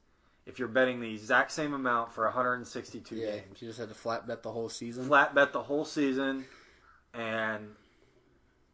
[0.46, 3.94] If you're betting the exact same amount for 162 Yeah, games, you just had to
[3.94, 5.04] flat bet the whole season.
[5.07, 6.44] flat bet the whole season,
[7.14, 7.76] and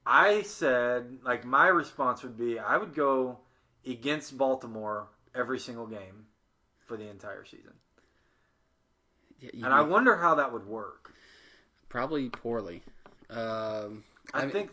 [0.07, 3.39] I said like my response would be I would go
[3.87, 6.27] against Baltimore every single game
[6.87, 7.75] for the entire season,
[9.39, 11.15] Yeah, and I wonder how that would work.
[11.89, 12.83] probably poorly.
[13.29, 14.71] Um, I, mean, think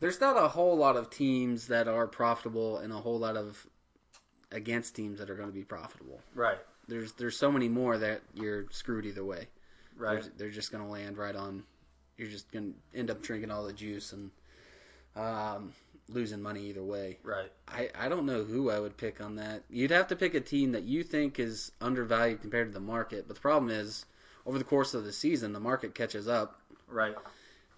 [0.00, 3.66] there's not a whole lot of teams that are profitable, and a whole lot of
[4.52, 6.20] against teams that are going to be profitable.
[6.34, 6.58] right,
[6.88, 9.48] There's there's so many more that you're screwed either way.
[9.96, 11.64] right, They're, they're just going to land right on.
[12.16, 14.30] You're just going to end up drinking all the juice and
[15.16, 15.72] um,
[16.08, 17.18] losing money either way.
[17.22, 17.50] right.
[17.68, 19.62] I, I don't know who I would pick on that.
[19.70, 23.26] You'd have to pick a team that you think is undervalued compared to the market.
[23.26, 24.04] But the problem is,
[24.44, 26.60] over the course of the season, the market catches up.
[26.88, 27.14] Right.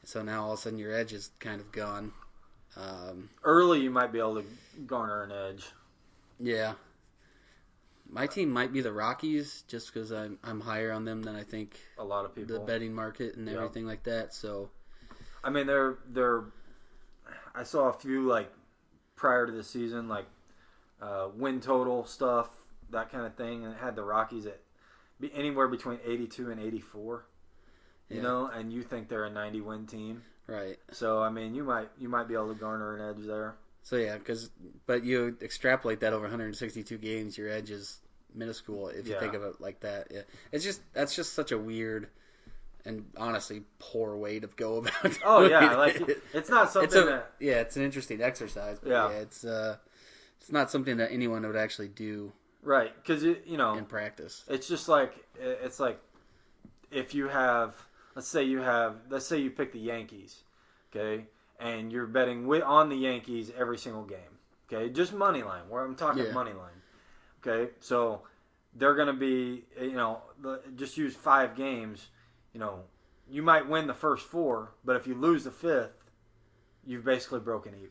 [0.04, 2.12] So now all of a sudden your edge is kind of gone.
[2.76, 4.44] Um, Early, you might be able to
[4.86, 5.66] garner an edge.
[6.42, 6.74] Yeah.
[8.10, 11.44] My team might be the Rockies just because I'm, I'm higher on them than I
[11.44, 12.58] think A lot of people.
[12.58, 13.54] the betting market and Yeah.
[13.54, 14.34] everything like that.
[14.34, 14.68] So,
[15.42, 16.44] I mean, they're they're.
[17.54, 18.52] I saw a few like
[19.16, 20.26] prior to the season, like
[21.00, 22.50] uh, win total stuff,
[22.90, 24.60] that kind of thing, and it had the Rockies at
[25.18, 27.24] be anywhere between eighty-two and eighty-four.
[28.10, 28.22] You Yeah.
[28.22, 30.76] know, and you think they're a ninety-win team, right.
[30.90, 33.54] so I mean, you might you might be able to garner an edge there.
[33.82, 34.50] So yeah, because
[34.86, 37.98] but you extrapolate that over 162 games, your edge is
[38.34, 39.20] minuscule if you Yeah.
[39.20, 40.08] think of it like that.
[40.10, 42.08] Yeah, it's just that's just such a weird
[42.84, 45.18] and honestly poor way to go about.
[45.24, 46.22] Oh doing yeah, like it.
[46.32, 49.08] it's not something it's a that yeah, it's an interesting exercise, but Yeah.
[49.08, 49.76] yeah, it's uh,
[50.40, 54.44] it's not something that anyone would actually do right because you you know in practice.
[54.48, 56.00] It's just like it's like
[56.90, 57.74] if you have
[58.14, 60.42] let's say you have let's say you pick the Yankees,
[60.94, 61.24] okay,
[61.62, 64.18] and you're betting with, on the Yankees every single game,
[64.70, 65.62] okay, just money line.
[65.68, 66.32] Where I'm talking Yeah.
[66.32, 66.82] money line,
[67.46, 67.72] okay.
[67.80, 68.22] So
[68.74, 70.22] they're gonna be you know
[70.76, 72.08] just use five games,
[72.52, 72.80] you know,
[73.30, 75.92] you might win the first four, but if you lose the fifth,
[76.84, 77.90] you've basically broken even.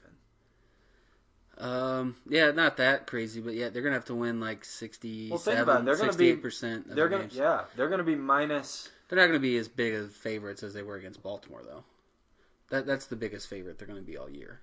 [1.57, 5.37] Um, yeah, not that crazy, but yeah, they're gonna have to win like 67, Well,
[5.39, 5.85] think about it.
[5.85, 6.87] They're gonna be- percent.
[6.87, 7.35] Of They're their gonna games.
[7.35, 8.89] yeah, they're gonna be minus.
[9.07, 11.83] They're not going to be as big of favorites as they were against Baltimore, though.
[12.71, 14.59] That that's the biggest favorite they're going to be all year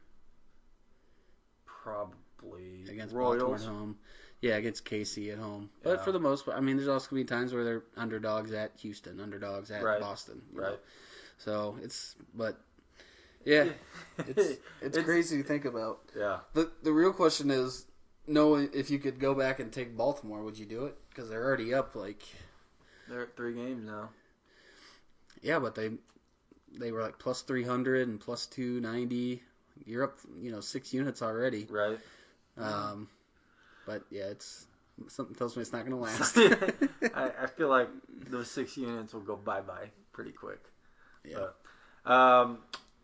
[1.67, 3.99] Probably against Baltimore at home.
[4.41, 5.71] Yeah, against KC at home.
[5.83, 6.05] But Yeah.
[6.05, 8.53] for the most part, I mean, there's also going to be times where they're underdogs
[8.53, 10.01] at Houston, underdogs at Right.
[10.01, 10.43] Boston.
[10.53, 10.69] you know.
[10.71, 10.81] Right.
[11.39, 12.61] So it's, but
[13.45, 13.69] yeah,
[14.19, 16.01] it's it's It's- crazy to think about.
[16.17, 16.41] Yeah.
[16.55, 17.87] The the real question is,
[18.27, 20.97] knowing if you could go back and take Baltimore, would you do it?
[21.11, 22.23] Because they're already up like
[23.09, 24.11] They're at three games now.
[25.43, 25.93] Yeah, but they
[26.77, 29.43] they were like 300 and plus 290.
[29.85, 31.67] You're up, you know, six units already.
[31.71, 31.99] Right.
[32.57, 33.09] Um,
[33.87, 34.67] but yeah, it's
[35.07, 36.37] Something tells me it's not going to last.
[37.15, 37.89] I, I feel like
[38.31, 40.61] those six units will go bye bye pretty quick.
[41.25, 41.47] yeah.
[42.05, 42.59] But, um,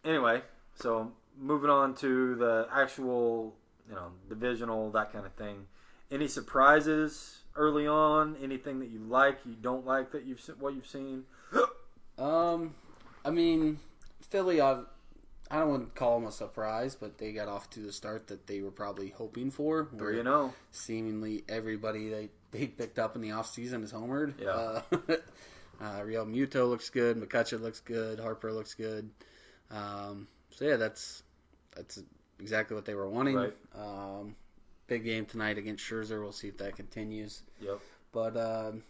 [0.05, 0.43] anyway,
[0.75, 3.55] so moving on to the actual,
[3.89, 5.67] you know, divisional that kind of thing.
[6.11, 8.37] Any surprises early on?
[8.43, 11.25] Anything that you like, you don't like that you've what you've seen?
[12.19, 12.75] Um,
[13.25, 13.79] I mean,
[14.21, 14.61] Philly.
[14.61, 14.83] I,
[15.51, 18.29] I don't want to call them a surprise, but they got off to the start
[18.29, 19.89] that they were probably hoping for.
[19.91, 20.55] where Three and zero.
[20.73, 24.35] Seemingly everybody they they picked up in the offseason is homered.
[24.41, 24.49] Yeah.
[24.51, 24.83] Uh,
[25.81, 27.21] uh, Realmuto looks good.
[27.21, 28.21] McCutcheon looks good.
[28.21, 29.11] Harper looks good.
[29.71, 31.23] Um, so yeah, that's
[31.75, 32.03] that's
[32.41, 33.37] exactly what they were wanting.
[33.37, 33.57] Right.
[33.75, 34.37] Um,
[34.87, 36.23] big game tonight against Scherzer.
[36.23, 37.43] We'll see if that continues.
[37.61, 37.81] Yep.
[38.13, 38.83] But um,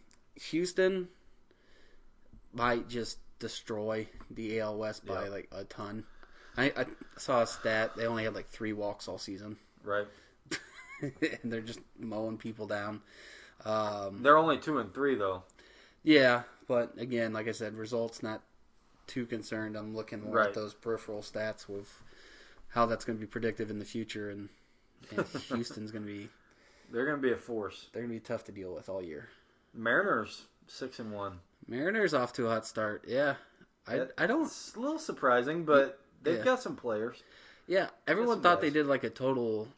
[0.51, 1.09] Houston
[2.53, 3.19] might just
[3.49, 5.29] destroy the AL West by Yeah.
[5.31, 6.05] like a ton.
[6.57, 6.87] I, I
[7.19, 10.07] saw a stat; they only had like three walks all season, Right.
[11.03, 13.03] and they're just mowing people down.
[13.65, 15.43] Um, They're only two and three though.
[16.03, 18.41] yeah, but again, like I said, results not
[19.07, 19.77] too concerned.
[19.77, 20.49] I'm looking more Right.
[20.49, 22.03] at those peripheral stats with
[22.69, 24.49] how that's going to be predictive in the future, and,
[25.11, 26.29] and Houston's going to be
[26.91, 27.89] They're going to be a force.
[27.93, 29.29] they're going to be tough to deal with all year.
[29.75, 31.41] Mariners six and one.
[31.67, 33.05] Mariners off to a hot start.
[33.09, 33.35] Yeah,
[33.87, 36.45] I I don't It's a little surprising, but they've Yeah.
[36.45, 37.23] got some players.
[37.67, 39.69] Yeah, everyone thought they did like a total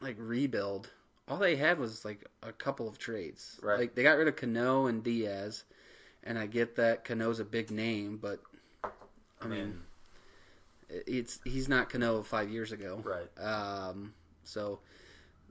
[0.00, 0.90] like rebuild.
[1.26, 3.58] All they had was like a couple of trades.
[3.62, 3.78] Right.
[3.80, 5.64] Like they got rid of Cano and Diaz,
[6.22, 8.40] and I get that Cano's a big name, but
[9.40, 9.82] I mean,
[10.88, 13.02] it's he's not Cano five years ago.
[13.04, 13.28] Right.
[13.44, 14.14] Um.
[14.44, 14.80] So,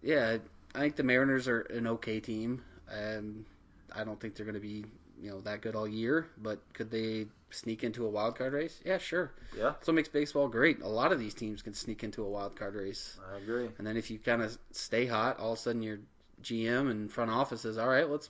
[0.01, 0.37] yeah,
[0.73, 2.63] I think the Mariners are an okay team.
[2.89, 3.45] and
[3.93, 4.85] I don't think they're going to be
[5.21, 8.79] you know that good all year, but could they sneak into a wild card race?
[8.85, 9.31] Yeah, sure.
[9.57, 10.81] Yeah, So what makes baseball great.
[10.81, 13.17] A lot of these teams can sneak into a wild card race.
[13.33, 13.69] I agree.
[13.77, 15.99] And then if you kind of stay hot, all of a sudden your
[16.43, 18.29] GM and front office says, all right, let's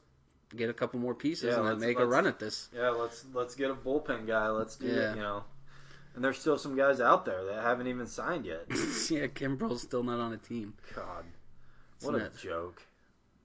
[0.55, 2.69] get a couple more pieces Yeah, and let's- make a run at this.
[2.73, 4.47] Yeah, let's let's get a bullpen guy.
[4.49, 5.11] Let's do Yeah.
[5.11, 5.15] it.
[5.17, 5.43] You know,
[6.15, 8.65] and there's still some guys out there that haven't even signed yet.
[8.69, 10.75] yeah, Kimbrel's still not on a team.
[10.95, 11.25] God,
[12.01, 12.41] what a nuts.
[12.41, 12.83] joke!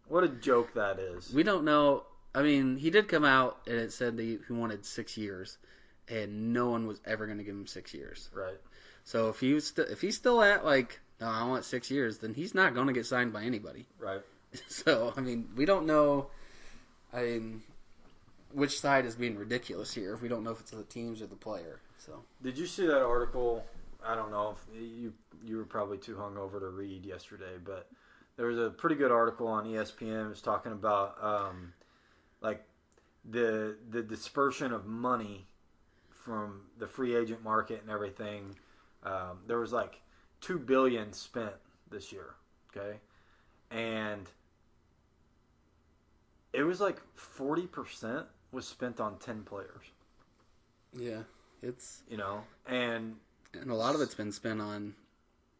[0.07, 1.33] What a joke that is.
[1.33, 2.05] We don't know.
[2.35, 5.59] I mean, he did come out and it said that he wanted six years,
[6.09, 8.31] and no one was ever going to give him six years.
[8.35, 8.59] Right.
[9.05, 12.18] So if he was st- if he's still at like, no, I want six years,
[12.18, 13.87] then he's not going to get signed by anybody.
[13.99, 14.23] Right.
[14.68, 16.27] So I mean, we don't know.
[17.11, 17.62] I mean,
[18.53, 20.12] which side is being ridiculous here?
[20.12, 21.81] If We don't know if it's the teams or the player.
[21.99, 23.64] So Did you see that article?
[24.05, 25.14] I don't know if you
[25.45, 27.88] you were probably too hungover to read yesterday, but
[28.37, 30.27] there was a pretty good article on ESPN.
[30.27, 31.73] It was talking about um,
[32.42, 32.64] like
[33.24, 35.46] the the dispersion of money
[36.11, 38.57] from the free agent market and everything.
[39.05, 40.00] Um, there was like
[40.40, 41.55] two billion spent
[41.90, 42.35] this year.
[42.74, 42.98] Okay,
[43.70, 44.28] and
[46.52, 49.85] it was like forty percent was spent on ten players.
[50.94, 51.22] yeah,
[51.62, 53.16] it's You know, and
[53.55, 54.94] and a lot of it's been spent on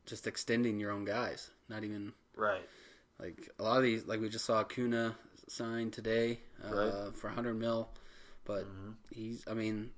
[0.07, 1.51] just extending your own guys.
[1.69, 2.67] Not even right.
[3.19, 4.07] like a lot of these.
[4.07, 5.15] Like we just saw Acuña
[5.53, 7.15] signed today uh, Right.
[7.15, 7.89] for 100 mil,
[8.45, 8.95] but Mhm.
[9.11, 9.45] he's.
[9.47, 9.93] I mean,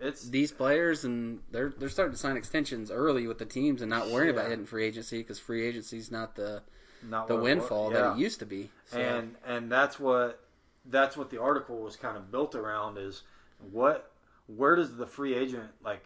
[0.00, 3.90] It's these players and they're they're starting to sign extensions early with the teams and
[3.90, 6.62] not worrying about hitting free agency because free agency is not the
[7.02, 8.02] not the windfall Yeah.
[8.02, 8.70] that it used to be.
[8.86, 10.40] So, and and that's what
[10.86, 13.22] that's what the article was kind of built around is
[13.70, 14.10] what
[14.48, 16.04] where does the free agent like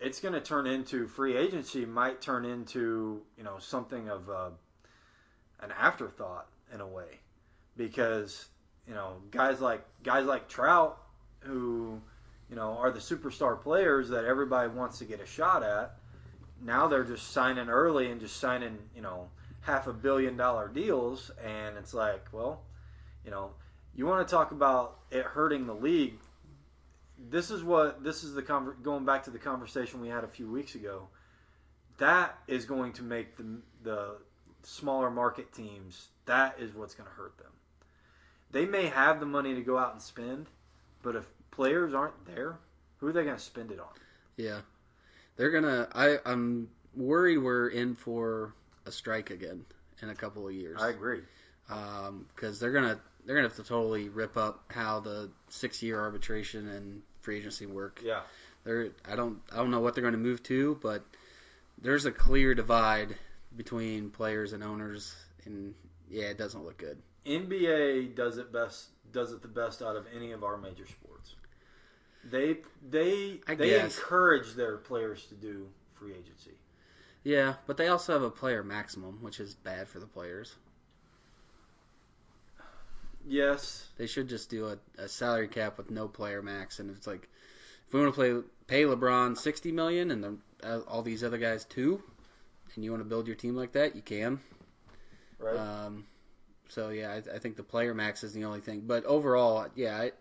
[0.00, 4.50] it's going to turn into free agency might turn into you know something of a,
[5.60, 7.20] an afterthought in a way.
[7.76, 8.46] Because
[8.86, 10.98] you know guys like guys like Trout
[11.40, 12.00] who
[12.48, 15.96] you know are the superstar players that everybody wants to get a shot at
[16.60, 19.28] now they're just signing early and just signing you know
[19.62, 21.30] half a billion dollar deals.
[21.44, 22.62] And it's like well
[23.24, 23.50] you know
[23.94, 26.18] you want to talk about it hurting the league.
[27.18, 30.28] This is what this is the conver- going back to the conversation we had a
[30.28, 31.08] few weeks ago.
[31.98, 33.44] That is going to make the
[33.82, 34.16] the
[34.62, 37.52] smaller market teams that is what's going to hurt them
[38.52, 40.46] they may have the money to go out and spend
[41.02, 42.58] but if players aren't there
[42.98, 43.86] who are they going to spend it on
[44.40, 44.60] yeah,
[45.36, 45.88] they're gonna.
[45.94, 48.54] I I'm worried we're in for
[48.86, 49.64] a strike again
[50.02, 50.80] in a couple of years.
[50.80, 51.20] i agree
[51.68, 56.00] um, because they're gonna they're gonna have to totally rip up how the six year
[56.00, 58.00] arbitration and free agency work.
[58.04, 58.20] yeah
[58.64, 61.04] They're I don't I don't know what they're going to move to, but
[61.80, 63.16] there's a clear divide
[63.56, 65.14] between players and owners,
[65.44, 65.74] and
[66.10, 66.98] yeah, it doesn't look good.
[67.26, 71.34] NBA does it best does it the best out of any of our major sports.
[72.24, 73.96] They they I they guess.
[73.96, 76.52] encourage their players to do free agency.
[77.22, 80.56] Yeah, but they also have a player maximum, which is bad for the players.
[83.26, 83.88] Yes.
[83.98, 87.28] They should just do a, a salary cap with no player max, and it's like
[87.86, 91.38] if we want to play pay LeBron sixty million and the, uh, all these other
[91.38, 92.02] guys too,
[92.74, 94.40] and you want to build your team like that, you can.
[95.40, 95.56] Right.
[95.56, 96.04] Um,
[96.68, 98.82] so yeah, I, I think the player max is the only thing.
[98.86, 100.12] But overall, yeah, I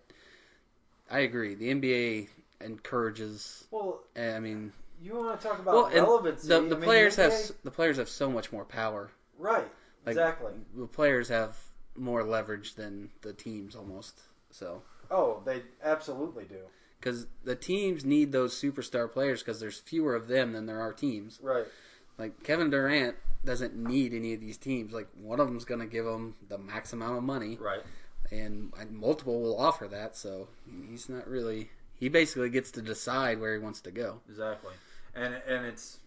[1.10, 1.56] I agree.
[1.56, 2.28] The NBA
[2.62, 3.66] encourages.
[3.72, 6.48] well, I mean, you want to talk about well, relevancy?
[6.48, 9.10] the, I mean, players have NBA s- the players have so much more power.
[9.38, 9.68] right.
[10.06, 10.54] Like, exactly.
[10.76, 11.58] The players have
[11.96, 14.22] more leverage than the teams almost.
[14.50, 16.60] So Oh, they absolutely do.
[17.00, 20.94] because the teams need those superstar players because there's fewer of them than there are
[20.94, 21.40] teams.
[21.42, 21.66] Right.
[22.20, 24.92] Like Kevin Durant doesn't need any of these teams.
[24.94, 27.82] Like one of them's going to give him the max amount of money, Right.
[28.30, 30.16] and and multiple will offer that.
[30.18, 30.50] So
[30.90, 31.72] he's not really.
[31.96, 34.20] He basically gets to decide where he wants to go.
[34.30, 34.74] Exactly.
[35.16, 36.00] And and it's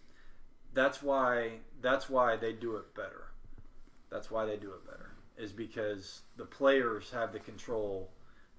[0.73, 3.25] that's why that's why they do it better.
[4.11, 5.09] That's why they do it better.
[5.37, 8.11] Is because the players have the control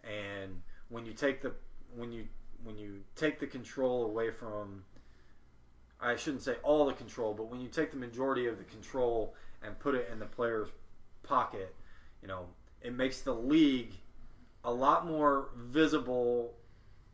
[0.02, 1.52] and when you take the
[1.96, 2.26] when you
[2.64, 4.84] when you take the control away from
[6.00, 9.34] I shouldn't say all the control, but when you take the majority of the control
[9.62, 10.68] and put it in the player's
[11.22, 11.74] pocket,
[12.20, 12.46] you know,
[12.82, 13.94] it makes the league
[14.64, 16.54] a lot more visible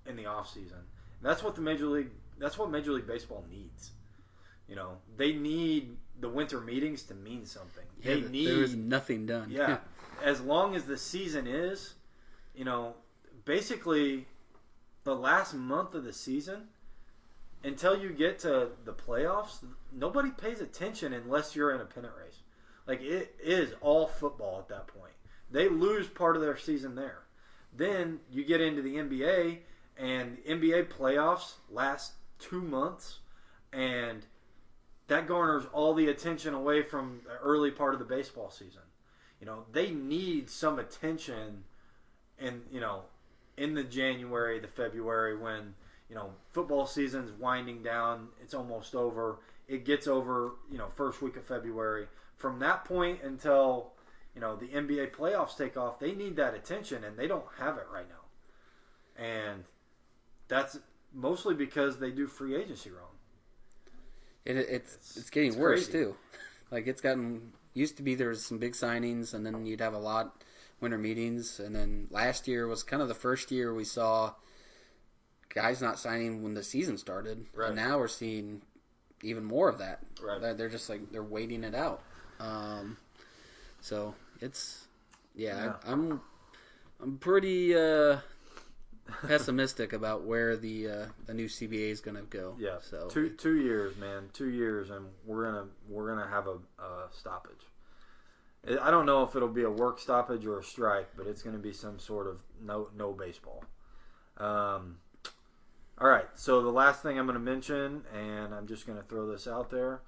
[0.06, 0.78] in the off season.
[1.22, 3.90] That's what the major league that's what Major League Baseball needs.
[4.66, 7.84] You know, they need the winter meetings to mean something.
[8.02, 9.50] Yeah, they need there was nothing done.
[9.50, 9.78] yeah.
[10.24, 11.94] as long as the season is,
[12.54, 12.94] you know,
[13.44, 14.26] basically
[15.04, 16.68] the last month of the season
[17.62, 22.40] until you get to the playoffs, nobody pays attention unless you're in a pennant race.
[22.86, 25.12] Like it is all football at that point.
[25.50, 27.22] They lose part of their season there.
[27.76, 29.58] Then you get into the NBA
[29.96, 33.18] and NBA playoffs last 2 months
[33.72, 34.24] and
[35.08, 38.82] that garners all the attention away from the early part of the baseball season.
[39.40, 41.64] You know, they need some attention
[42.38, 43.02] in, you know,
[43.56, 45.74] in the January, the February when,
[46.10, 49.38] you know, football season's winding down, it's almost over.
[49.68, 52.08] It gets over, you know, first week of February.
[52.36, 53.92] From that point until,
[54.34, 57.76] you know, the NBA playoffs take off, they need that attention and they don't have
[57.78, 59.24] it right now.
[59.24, 59.64] And
[60.48, 60.78] that's
[61.14, 63.14] mostly because they do free agency wrong.
[64.44, 66.04] It, it's, it's It's- getting it's worse crazy.
[66.04, 66.16] too.
[66.72, 69.92] Like it's gotten used to be there was some big signings and then you'd have
[69.92, 70.44] a lot
[70.80, 74.34] winter meetings and then last year was kind of the first year we saw
[75.54, 77.46] guys not signing when the season started.
[77.54, 77.68] Right.
[77.68, 78.62] And now we're seeing
[79.22, 80.00] even more of that.
[80.22, 80.56] Right.
[80.56, 82.02] They're- just like they're waiting it out.
[82.38, 82.96] Um,
[83.80, 84.86] so it's
[85.34, 85.72] yeah, Yeah.
[85.84, 86.20] I, I'm
[87.02, 88.18] I'm pretty uh,
[89.26, 92.56] pessimistic about where the uh, the new CBA is going to go.
[92.58, 96.58] Yeah, So two two years, man, two years, and we're gonna we're gonna have a,
[96.82, 97.66] a stoppage.
[98.82, 101.58] I- don't know if it'll be a work stoppage or a strike, but it's gonna
[101.58, 103.64] be some sort of no no baseball.
[104.36, 104.98] Um,
[106.00, 109.46] all right, so the last thing I'm gonna mention, and I'm just gonna throw this
[109.46, 110.00] out there.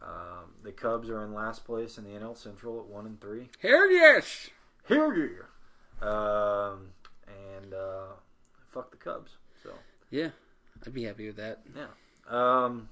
[0.00, 3.48] Um, the Cubs are in last place in the NL Central at one and three.
[3.60, 4.50] Here yes.
[4.86, 6.88] Here you, um,
[7.26, 8.14] and uh,
[8.72, 9.32] fuck the Cubs.
[9.62, 9.70] So.
[10.10, 10.30] Yeah,
[10.86, 11.62] I'd be happy with that.
[11.74, 11.86] Yeah.
[12.28, 12.88] Um,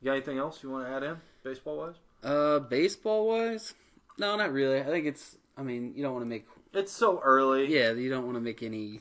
[0.00, 1.94] you got anything else you want to add in baseball wise?
[2.22, 3.74] Uh, baseball wise,
[4.18, 4.80] no, not really.
[4.80, 5.36] I think it's.
[5.58, 6.46] I mean, you don't want to make.
[6.72, 7.66] It's so early.
[7.66, 9.00] Yeah, you don't want to make any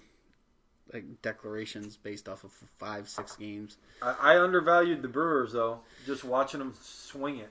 [0.94, 3.78] like declarations based off of five, six games.
[4.02, 5.80] I, I undervalued the Brewers though.
[6.06, 7.50] Just watching them swing it.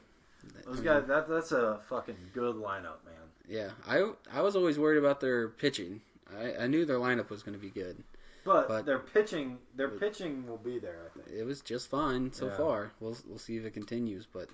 [0.66, 1.04] Those guys.
[1.06, 3.14] That that's a fucking good lineup, man.
[3.48, 6.00] Yeah, I I was always worried about their pitching.
[6.34, 8.02] I, I knew their lineup was going to be good.
[8.44, 11.10] But, But- their pitching, their pitching will be there.
[11.14, 11.36] I think.
[11.36, 12.56] It was just fine so Yeah.
[12.56, 12.92] far.
[13.00, 14.48] We'll we'll see if it continues, but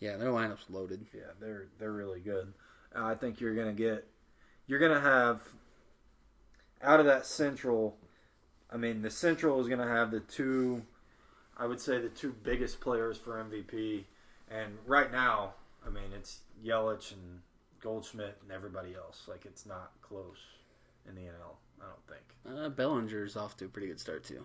[0.00, 1.06] yeah, their lineup's loaded.
[1.14, 2.52] Yeah, they're they're really good.
[2.94, 4.06] Uh, I think you're gonna get,
[4.66, 5.40] you're gonna have,
[6.82, 7.96] out of that Central.
[8.72, 10.82] I mean, the Central is gonna have the two,
[11.56, 14.04] I would say the two biggest players for MVP,
[14.50, 15.54] and right now,
[15.86, 17.40] I mean, it's Yelich and
[17.80, 19.26] Goldschmidt and everybody else.
[19.28, 20.38] Like it's not close
[21.08, 21.56] in the NL.
[21.80, 22.64] I don't think.
[22.64, 24.44] Uh, Bellinger's off to a pretty good start too.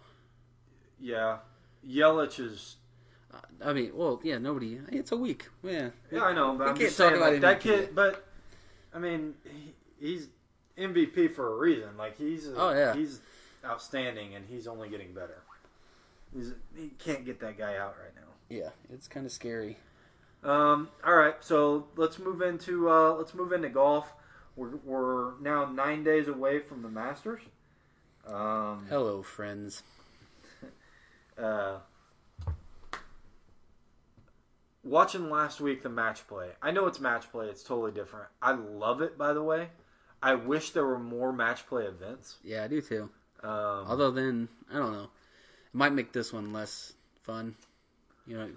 [1.00, 1.38] Yeah,
[1.88, 2.78] Yelich is.
[3.34, 4.80] Uh, I mean, well, yeah, nobody.
[4.90, 5.48] It's a week.
[5.64, 7.94] Yeah, Yeah, I know, but we I'm can't talk saying about like, that kid.
[7.94, 8.26] But
[8.94, 10.28] I mean, he, he's
[10.78, 11.98] MVP for a reason.
[11.98, 12.96] Like he's Oh, yeah.
[12.96, 13.20] he's
[13.66, 15.42] outstanding, and he's only getting better.
[16.36, 18.28] He's, he can't get that guy out right now.
[18.50, 19.78] Yeah, it's kind of scary.
[20.44, 24.14] Um, all right, so let's move into uh, let's move into golf.
[24.56, 27.42] We're, we're now nine days away from the Masters.
[28.26, 29.84] Um, Hello, friends.
[31.42, 31.78] uh,
[34.84, 36.50] watching last week the match play.
[36.62, 38.28] I know it's match play; it's totally different.
[38.42, 39.70] I love it, by the way.
[40.22, 42.38] I wish there were more match play events.
[42.44, 43.10] Yeah, I do too.
[43.44, 47.56] Um, Although then I don't know, it might make this one less fun.
[48.26, 48.50] You know,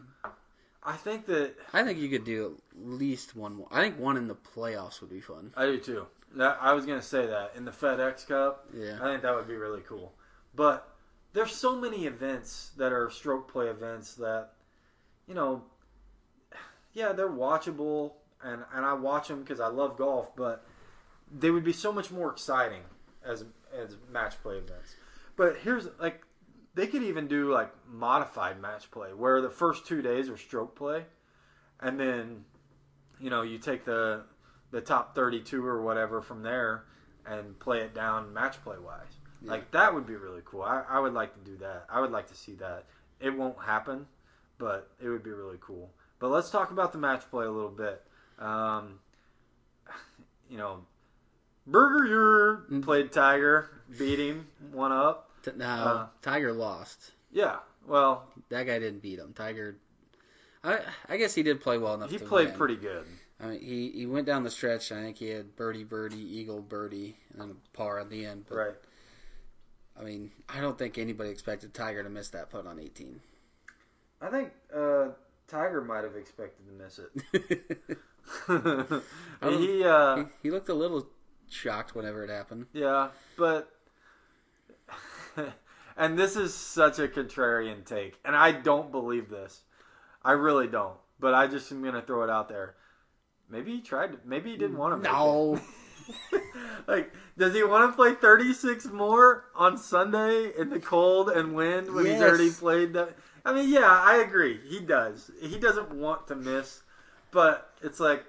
[0.83, 3.69] I think that I think you could do at least one more.
[3.71, 5.53] I think one in the playoffs would be fun.
[5.57, 6.07] I do too.
[6.37, 8.67] That, I was gonna say that in the FedEx Cup.
[8.75, 8.99] Yeah.
[9.01, 10.13] I think that would be really cool.
[10.55, 10.89] But
[11.33, 14.51] there's so many events that are stroke play events that,
[15.29, 15.63] you know,
[16.93, 20.65] yeah, they're watchable, and and I watch them because I love golf, but
[21.31, 22.83] they would be so much more exciting
[23.25, 23.45] as
[23.77, 24.95] as match play events.
[25.37, 26.23] But here's like
[26.75, 30.77] they could even do like modified match play where the first two days are stroke
[30.77, 31.05] play,
[31.81, 32.45] and then
[33.19, 34.25] you know you take the
[34.71, 36.85] the top 32 or whatever from there
[37.27, 39.19] and play it down match play wise.
[39.43, 39.53] Yeah.
[39.53, 40.63] Like that would be really cool.
[40.63, 41.87] I, I would like to do that.
[41.89, 42.85] I would like to see that.
[43.21, 44.07] It won't happen,
[44.59, 45.91] but it would be really cool.
[46.19, 48.03] But let's talk about the match play a little bit.
[48.39, 49.01] Um,
[50.51, 50.85] you know,
[51.71, 55.31] Burger played Tiger, beat him, one up.
[55.45, 57.13] T- Now Uh, Tiger lost.
[57.33, 57.57] Yeah,
[57.87, 59.33] well, That guy didn't beat him.
[59.33, 59.77] Tiger.
[60.65, 62.11] I I guess he did play well enough.
[62.11, 62.57] he played win.
[62.59, 63.07] pretty good.
[63.43, 64.93] I mean, he, he went down the stretch.
[64.93, 68.45] I think he had birdie, birdie, eagle, birdie, and then a par at the end.
[68.47, 68.75] But Right.
[69.99, 73.21] I mean, I don't think anybody expected Tiger to miss that putt on 18.
[74.21, 75.09] I think uh,
[75.49, 77.89] Tiger might have expected to miss it.
[79.43, 81.07] he, uh, he, he looked a little
[81.53, 82.67] shocked whenever it happened.
[82.73, 83.71] yeah, but
[85.97, 89.63] and this is such a contrarian take, and I don't believe this.
[90.25, 90.97] I really don't.
[91.19, 92.77] But I just am gonna throw it out there.
[93.49, 94.13] Maybe he tried.
[94.13, 95.11] To, maybe he didn't want to.
[95.11, 95.61] No.
[96.87, 101.93] like, does he want to play 36 more on Sunday in the cold and wind
[101.93, 103.17] when he's already played that?
[103.45, 104.61] I mean, yeah, I agree.
[104.69, 105.31] He does.
[105.41, 106.83] He doesn't want to miss,
[107.31, 108.25] but it's like,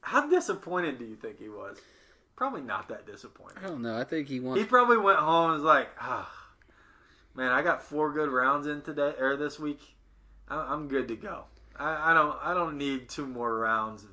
[0.00, 1.78] how disappointed do you think he was?
[2.36, 3.58] Probably not that disappointed.
[3.64, 3.96] I don't know.
[3.98, 4.58] I think he won.
[4.58, 6.30] He probably went home and was like, ah,
[7.34, 9.80] man, I got four good rounds in today or this week.
[10.48, 11.44] I- I'm good to go.
[11.78, 12.36] I, I don't.
[12.42, 14.10] I don't need two more rounds of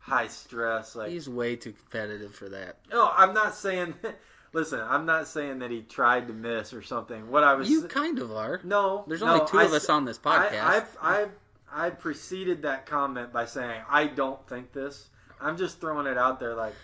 [0.00, 0.94] high stress.
[0.96, 2.78] Like, He's way too competitive for that.
[2.90, 3.94] no, I'm not saying.
[4.52, 7.28] Listen, I'm not saying that he tried to miss or something.
[7.28, 8.60] What I was You kind of are.
[8.62, 9.04] no.
[9.08, 10.86] There's no, only two I of us on this podcast.
[11.02, 11.26] I,
[11.72, 15.08] I, I preceded that comment by saying I don't think this.
[15.40, 16.54] I'm just throwing it out there.
[16.54, 16.74] Like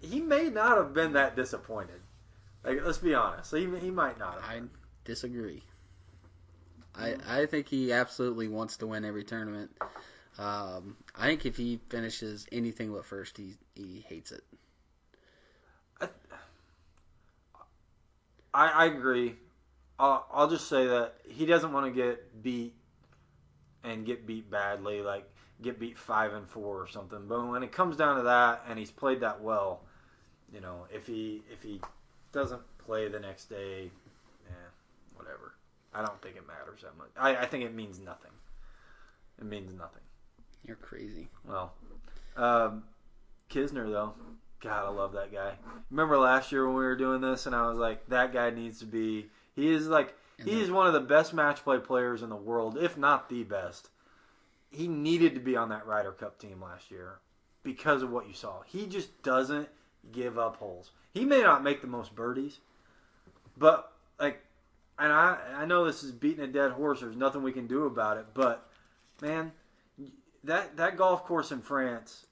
[0.00, 2.00] he may not have been that disappointed.
[2.64, 3.54] Like let's be honest.
[3.54, 4.44] He, he might not have.
[4.44, 4.60] I
[5.04, 5.62] disagree.
[6.94, 9.70] I I think he absolutely wants to win every tournament.
[10.38, 14.42] Um, I think if he finishes anything but first, he he hates it.
[18.52, 19.36] I, I agree.
[19.98, 22.74] I'll, I'll just say that he doesn't want to get beat
[23.84, 25.30] and get beat badly, like
[25.62, 27.26] get beat five and four or something.
[27.28, 29.82] But when it comes down to that, and he's played that well,
[30.52, 31.80] you know, if he if he
[32.32, 33.90] doesn't play the next day,
[34.48, 34.70] eh,
[35.14, 35.54] whatever.
[35.92, 37.10] I don't think it matters that much.
[37.18, 38.30] I, I think it means nothing.
[39.40, 40.02] It means nothing.
[40.64, 41.28] You're crazy.
[41.48, 41.72] Well,
[42.36, 42.84] um,
[43.50, 44.14] Kisner though,
[44.60, 45.54] God, I love that guy.
[45.90, 48.78] Remember last year when we were doing this, and I was like, that guy needs
[48.80, 49.26] to be.
[49.56, 52.78] He is like he is one of the best match play players in the world,
[52.80, 53.90] if not the best.
[54.70, 57.18] He needed to be on that Ryder Cup team last year
[57.62, 58.62] because of what you saw.
[58.62, 59.68] He just doesn't
[60.12, 60.90] give up holes.
[61.12, 62.58] He may not make the most birdies,
[63.56, 64.42] but like,
[64.98, 67.00] and I I know this is beating a dead horse.
[67.00, 68.68] There's nothing we can do about it, but
[69.20, 69.52] man,
[70.44, 72.26] that that golf course in France,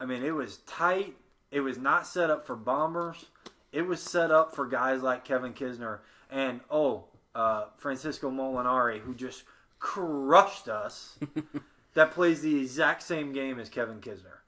[0.00, 1.16] I mean, it was tight.
[1.50, 3.26] It was not set up for bombers.
[3.72, 5.98] It was set up for guys like Kevin Kisner
[6.30, 9.44] and oh, uh, Francesco Molinari, who just
[9.78, 11.18] crushed us.
[11.94, 14.40] that plays the exact same game as Kevin Kisner.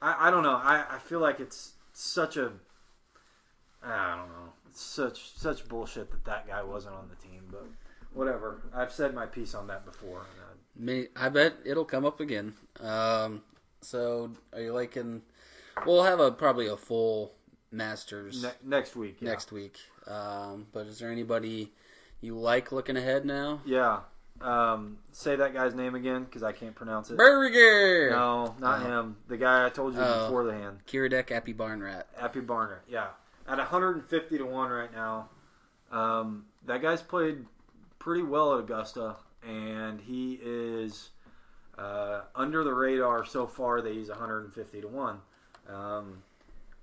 [0.00, 0.56] I, I don't know.
[0.56, 1.72] I, I feel like it's
[2.02, 2.52] such a
[3.82, 4.52] I don't know.
[4.70, 7.66] It's such such bullshit that that guy wasn't on the team, but
[8.12, 8.62] whatever.
[8.74, 10.20] I've said my piece on that before.
[10.20, 12.54] uh, I bet it'll come up again.
[12.80, 13.42] Um,
[13.80, 15.22] so are you liking?
[15.86, 17.34] We'll have a probably a full
[17.70, 19.16] Masters Ne- next week.
[19.20, 19.30] Yeah.
[19.30, 19.78] next week.
[20.06, 21.72] Um, but is there anybody
[22.20, 23.60] you like looking ahead now?
[23.66, 24.00] Yeah.
[24.44, 27.16] Um, say that guy's name again because I can't pronounce it.
[27.16, 28.10] Burger.
[28.10, 28.84] No, not Oh.
[28.84, 29.16] him.
[29.26, 30.24] The guy I told you Oh.
[30.26, 30.80] before the hand.
[30.86, 32.04] Kiradech Aphibarnrat.
[32.18, 32.78] Appy Barner.
[32.86, 33.08] Yeah.
[33.48, 35.30] At 150 to 1 right now.
[35.90, 37.46] Um, that guy's played
[37.98, 41.10] pretty well at Augusta, and he is
[41.78, 45.20] uh, under the radar so far that he's 150 to 1.
[45.68, 46.22] Um,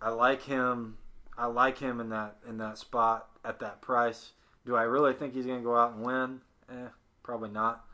[0.01, 0.97] I like him.
[1.37, 4.31] I like him in that in that spot at that price.
[4.65, 6.41] Do I really think he's going to go out and win?
[6.69, 6.87] Eh,
[7.23, 7.85] probably not.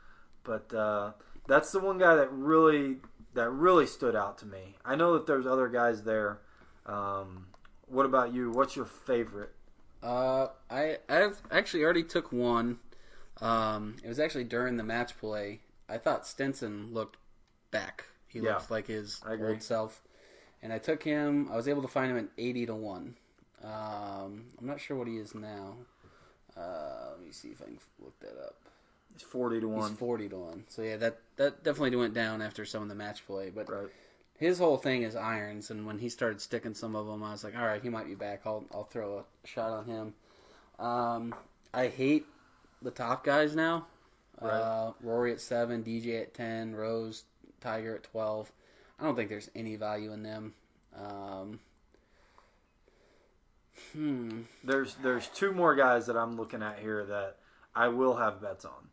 [0.44, 1.12] But uh,
[1.46, 2.96] that's the one guy that really
[3.34, 4.76] that really stood out to me.
[4.84, 6.38] I know that there's other guys there.
[6.86, 7.46] Um,
[7.86, 8.50] what about you?
[8.50, 9.50] What's your favorite?
[10.02, 12.78] Uh, I I've actually already took one.
[13.40, 15.60] Um, it was actually during the match play.
[15.88, 17.16] I thought Stenson looked
[17.70, 18.04] back.
[18.26, 18.54] He Yeah.
[18.54, 20.02] looked like his old self,
[20.62, 21.48] and I took him.
[21.50, 23.16] I was able to find him at eighty to one.
[23.62, 25.76] Um, I'm not sure what he is now.
[26.56, 28.56] Uh, let me see if I can look that up.
[29.18, 29.96] It's forty to He's one.
[29.96, 30.62] forty to one.
[30.68, 33.50] So yeah, that that definitely went down after some of the match play.
[33.50, 33.88] But Right.
[34.38, 37.42] his whole thing is irons, and when he started sticking some of them, I was
[37.42, 38.42] like, all right, he might be back.
[38.46, 40.14] I'll I'll throw a shot on him.
[40.78, 41.34] Um,
[41.74, 42.26] I hate
[42.80, 43.86] the top guys now.
[44.40, 47.24] Uh, Rory at seven, DJ at ten, Rose,
[47.60, 48.52] Tiger at twelve.
[49.00, 50.54] I don't think there's any value in them.
[50.96, 51.58] Um,
[53.92, 54.42] hmm.
[54.62, 57.38] There's there's two more guys that I'm looking at here that
[57.74, 58.87] I will have bets on.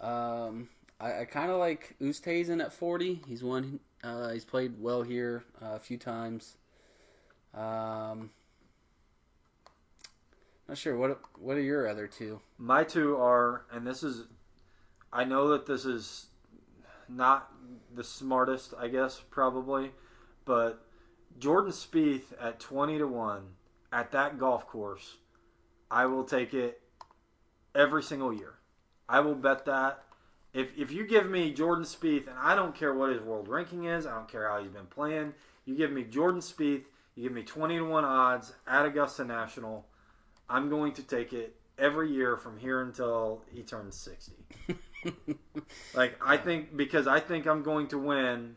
[0.00, 0.68] Um,
[1.00, 3.22] I, I kind of like Oosthuizen at 40.
[3.26, 3.80] He's won.
[4.02, 6.56] Uh, he's played well here uh, a few times.
[7.54, 8.30] Um,
[10.68, 12.40] not sure what what are your other two?
[12.58, 14.24] My two are, and this is,
[15.12, 16.26] I know that this is
[17.08, 17.52] not
[17.94, 19.92] the smartest, I guess, probably,
[20.44, 20.84] but
[21.38, 23.42] Jordan Spieth at 20 to 1
[23.92, 25.16] at that golf course,
[25.90, 26.82] I will take it
[27.74, 28.57] every single year.
[29.08, 30.02] I will bet that.
[30.52, 33.84] If, if you give me Jordan Spieth, and I don't care what his world ranking
[33.84, 35.34] is, I don't care how he's been playing,
[35.64, 36.84] you give me Jordan Spieth,
[37.14, 39.86] you give me 20 to 1 odds at Augusta National,
[40.48, 44.32] I'm going to take it every year from here until he turns 60.
[45.94, 48.56] like I think because I think I'm going to win,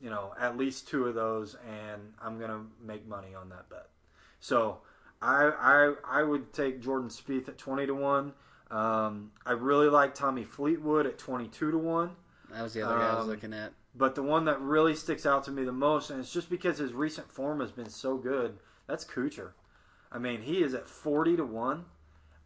[0.00, 3.88] you know, at least two of those, and I'm gonna make money on that bet.
[4.38, 4.78] So
[5.20, 5.50] I
[6.06, 8.32] I I would take Jordan Spieth at 20 to one.
[8.70, 12.10] Um, I really like Tommy Fleetwood at 22 to one.
[12.52, 13.72] That was the other guy I was Um, looking at.
[13.94, 16.78] But the one that really sticks out to me the most, and it's just because
[16.78, 19.52] his recent form has been so good, that's Kuchar.
[20.12, 21.84] I mean, he is at 40 to 1,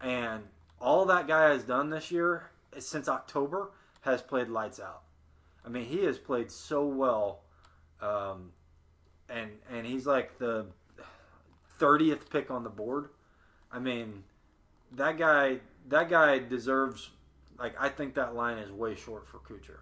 [0.01, 0.45] and
[0.81, 3.70] all that guy has done this year since October
[4.03, 5.03] has played lights out.
[5.64, 7.41] I mean, he has played so well,
[8.01, 8.53] um,
[9.29, 10.66] and and he's like the
[11.79, 13.09] 30th pick on the board.
[13.72, 14.25] I mean,
[14.93, 17.11] that guy that guy deserves
[17.59, 19.78] like I think that line is way short for Kuchar.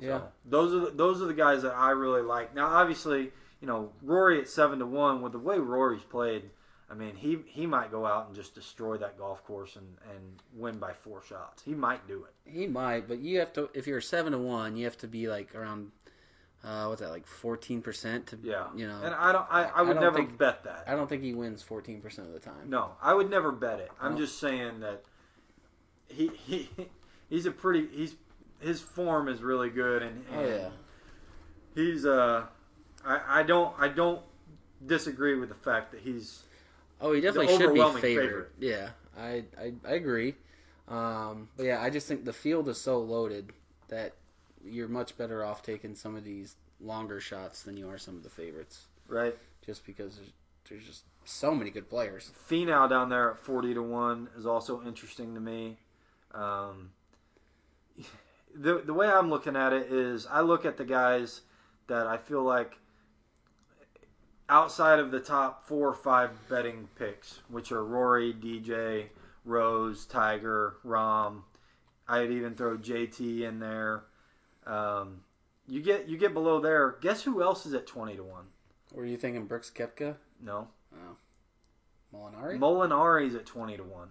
[0.00, 2.54] Yeah, So, those are the, those are the guys that I really like.
[2.54, 6.50] Now, obviously, you know Rory at seven to one with the way Rory's played.
[6.90, 10.42] I mean, he he might go out and just destroy that golf course and and
[10.54, 11.62] win by four shots.
[11.62, 12.50] He might do it.
[12.50, 13.68] he might, but you have to.
[13.74, 15.90] If you're seven to one, you have to be like around.
[16.64, 19.46] Uh, what's that like fourteen percent to Yeah, you know And I don't.
[19.48, 20.84] I, I would don't never think- bet that.
[20.88, 22.68] I don't think he wins fourteen percent of the time.
[22.68, 23.90] No, I would never bet it.
[24.00, 25.04] I'm just saying that
[26.08, 26.68] he he
[27.30, 28.16] he's a pretty he's
[28.60, 30.68] his form is really good and, Oh yeah.
[31.76, 32.46] he's uh
[33.04, 34.20] I, I don't I don't
[34.84, 36.42] disagree with the fact that he's
[37.00, 38.50] Oh, he definitely should be favored.
[38.58, 40.34] Yeah, I, I I agree.
[40.88, 43.52] Um, but yeah, I just think the field is so loaded
[43.88, 44.14] that
[44.64, 48.22] you're much better off taking some of these longer shots than you are some of
[48.22, 49.36] the favorites, right.
[49.64, 50.32] just because there's,
[50.68, 52.30] there's just so many good players.
[52.48, 55.78] Finau down there at forty to one is also interesting to me.
[56.34, 56.90] Um,
[58.54, 61.42] the the way I'm looking at it is, I look at the guys
[61.88, 62.78] that I feel like
[64.48, 69.06] outside of the top four or five betting picks, which are Rory, DJ,
[69.44, 71.42] Rose, Tiger, Rahm.
[72.08, 74.04] I'd even throw JT in there.
[74.68, 75.22] Um,
[75.66, 76.96] you get you get below there.
[77.00, 78.44] Guess who else is at twenty to one?
[78.94, 80.16] Were you thinking Brooks Koepka?
[80.42, 81.16] No, Oh,
[82.14, 82.58] Molinari?
[82.58, 84.08] Molinari's at twenty to one.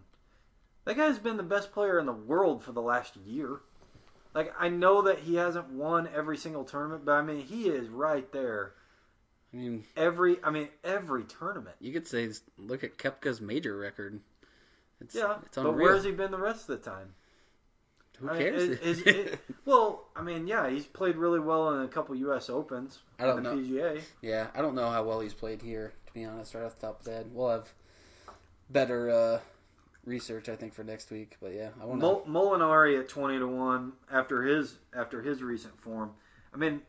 [0.85, 3.59] That guy's been the best player in the world for the last year.
[4.33, 7.89] Like I know that he hasn't won every single tournament, but I mean he is
[7.89, 8.73] right there.
[9.53, 11.75] I mean, Every I mean every tournament.
[11.79, 14.19] you could say look at Koepka's major record.
[14.99, 17.13] It's, Yeah, it's but where's he been the rest of the time?
[18.19, 21.83] Who I mean, is- is it- well, I mean, yeah, he's played really well in
[21.83, 22.49] a couple U.S.
[22.49, 22.99] Opens.
[23.19, 23.55] I don't know.
[23.55, 24.01] PGA.
[24.21, 26.87] Yeah, I don't know how well he's played here, to be honest, right off the
[26.87, 27.27] top of the head.
[27.31, 27.71] We'll have
[28.69, 29.39] better uh,
[30.05, 31.37] research, I think, for next week.
[31.41, 32.01] But yeah, I want.
[32.01, 36.11] Mol- Molinari at twenty to one after his after his recent form.
[36.53, 36.81] I mean,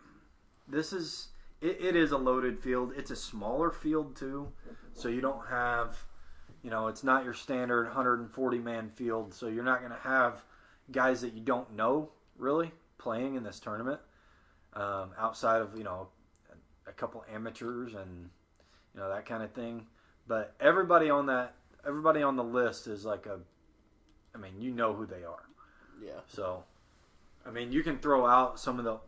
[0.66, 1.28] this is
[1.60, 2.92] it, it is a loaded field.
[2.96, 4.48] It's a smaller field too,
[4.94, 6.04] so you don't have,
[6.62, 9.34] you know, it's not your standard 140 man field.
[9.34, 10.42] So you're not going to have
[10.90, 14.00] guys that you don't know really playing in this tournament,
[14.74, 16.08] um, outside of you know
[16.86, 18.30] a, couple amateurs and
[18.94, 19.86] you know that kind of thing.
[20.26, 21.54] But everybody on that
[21.86, 23.40] everybody on the list is like a
[24.34, 25.42] I mean, you know who they are.
[26.02, 26.20] Yeah.
[26.28, 26.62] So,
[27.46, 28.98] I mean, you can throw out some of the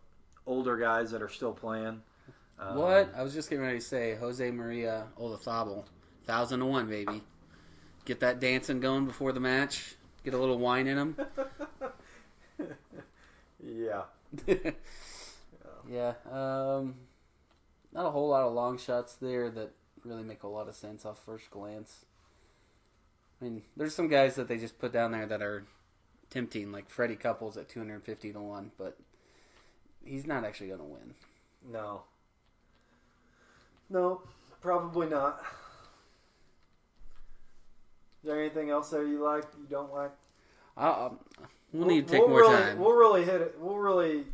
[0.47, 2.03] older guys that are still playing.
[2.59, 3.13] Um, What?
[3.17, 5.85] I was just getting ready to say Jose Maria Olazabal.
[6.27, 7.23] Thousand to one, baby.
[8.05, 9.95] Get that dancing going before the match.
[10.25, 11.17] Get a little wine in them.
[13.63, 14.03] Yeah.
[15.89, 16.15] yeah.
[16.31, 16.95] Um,
[17.93, 19.73] not a whole lot of long shots there that
[20.05, 22.05] really make a lot of sense off first glance.
[23.41, 25.65] I mean, there's some guys that they just put down there that are
[26.29, 28.99] tempting, like Freddie Couples at 250 to 1, but
[30.05, 31.15] he's not actually going to win.
[31.71, 32.03] No.
[33.89, 34.23] No,
[34.61, 35.43] probably not.
[38.23, 40.13] Is there anything else there you like, you don't like?
[40.77, 41.19] I'll,
[41.73, 42.79] we'll need to take we'll more really, time.
[42.79, 43.57] We'll really hit it.
[43.59, 44.25] We'll really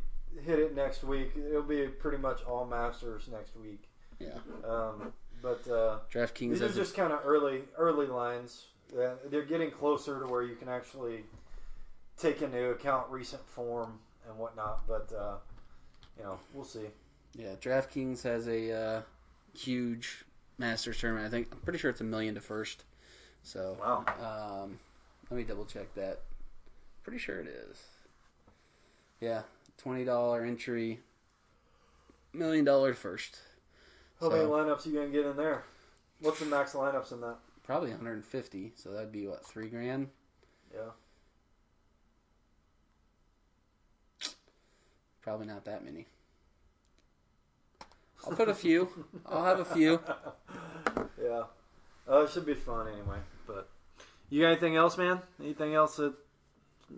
[0.44, 1.32] hit it next week.
[1.36, 3.82] It'll be pretty much all Masters next week.
[4.18, 4.38] yeah.
[4.64, 5.12] Um,
[5.42, 8.66] but uh, DraftKings these are just kind of early early lines.
[8.92, 11.24] Uh, they're getting closer to where you can actually
[12.18, 14.86] take into account recent form and whatnot.
[14.88, 15.36] But uh,
[16.18, 16.88] you know, we'll see.
[17.38, 19.02] Yeah, DraftKings has a uh,
[19.56, 20.24] huge
[20.58, 21.26] Masters tournament.
[21.26, 22.84] I think I'm pretty sure it's a million to first.
[23.46, 24.04] So, Wow.
[24.64, 24.80] um,
[25.30, 26.20] let me double check that.
[27.04, 27.80] Pretty sure it is.
[29.20, 29.44] Yeah,
[29.78, 31.00] twenty dollar entry,
[32.32, 33.40] million dollar first.
[34.18, 35.62] How So- many lineups are you gonna get in there?
[36.18, 37.38] What's the max lineups in that?
[37.62, 38.72] Probably 150.
[38.74, 40.10] So that'd be what three grand.
[40.74, 40.90] Yeah.
[45.22, 46.06] Probably not that many.
[48.24, 49.06] I'll put a few.
[49.24, 50.00] I'll have a few.
[51.20, 51.44] Yeah.
[52.06, 53.18] Oh, it should be fun anyway.
[53.46, 53.68] But
[54.30, 55.20] you got anything else, man?
[55.40, 56.14] Anything else that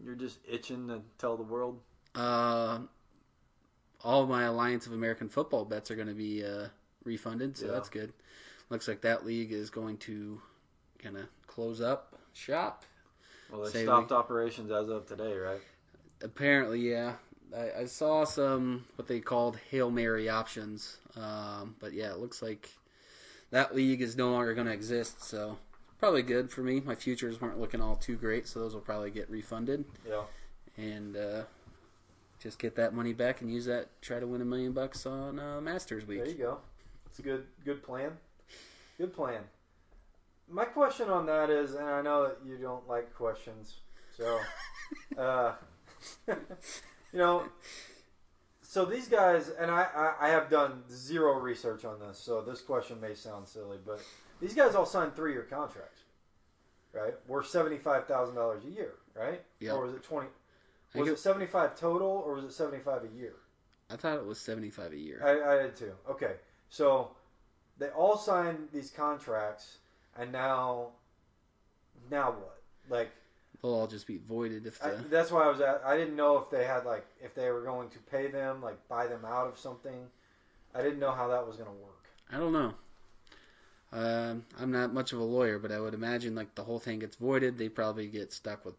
[0.04, 1.80] you're just itching to tell the world?
[2.14, 2.80] Uh,
[4.02, 6.68] all my Alliance of American Football bets are going to be uh,
[7.04, 7.72] refunded, so Yeah.
[7.72, 8.12] that's good.
[8.70, 10.40] Looks like that league is going to
[10.98, 12.84] kind of close up shop.
[13.50, 15.60] Well, they Say stopped operations as of today, right?
[16.22, 17.14] Apparently, yeah.
[17.56, 22.42] I, I saw some what they called hail mary options, um, but yeah, it looks
[22.42, 22.68] like
[23.50, 25.22] that league is no longer going to exist.
[25.24, 25.56] So
[25.98, 26.80] probably good for me.
[26.80, 30.22] My futures weren't looking all too great, so those will probably get refunded Yeah.
[30.76, 31.42] and uh,
[32.40, 33.88] just get that money back and use that.
[34.00, 36.18] Try to win a million bucks on uh, Masters week.
[36.20, 36.58] There you go.
[37.06, 38.12] It's a good good plan.
[38.98, 39.40] Good plan.
[40.50, 43.74] My question on that is, and I know that you don't like questions,
[44.16, 44.38] so
[45.18, 45.52] uh,
[46.28, 46.34] you
[47.18, 47.44] know,
[48.62, 52.60] so these guys, and I, I I have done zero research on this, so this
[52.60, 54.00] question may sound silly, but
[54.40, 56.02] these guys all signed three year contracts,
[56.92, 57.14] right?
[57.26, 59.42] Worth seventy five thousand dollars a year, right?
[59.60, 59.72] Yeah.
[59.72, 60.28] Or was it twenty?
[60.94, 63.34] Was think it seventy five total, or was it seventy five a year?
[63.90, 65.22] I thought it was seventy five a year.
[65.24, 65.92] I, I did too.
[66.10, 66.34] Okay,
[66.70, 67.10] so
[67.78, 69.78] they all signed these contracts,
[70.18, 70.88] and now,
[72.10, 72.62] now what?
[72.88, 73.10] Like
[73.62, 75.82] They'll all just be voided if I, the that's why I was at.
[75.84, 78.76] I didn't know if they had like if they were going to pay them, like
[78.88, 80.06] buy them out of something.
[80.74, 82.06] I didn't know how that was going to work.
[82.30, 82.74] I don't know.
[83.92, 86.98] Um, I'm not much of a lawyer, but I would imagine like the whole thing
[86.98, 87.56] gets voided.
[87.56, 88.74] They probably get stuck with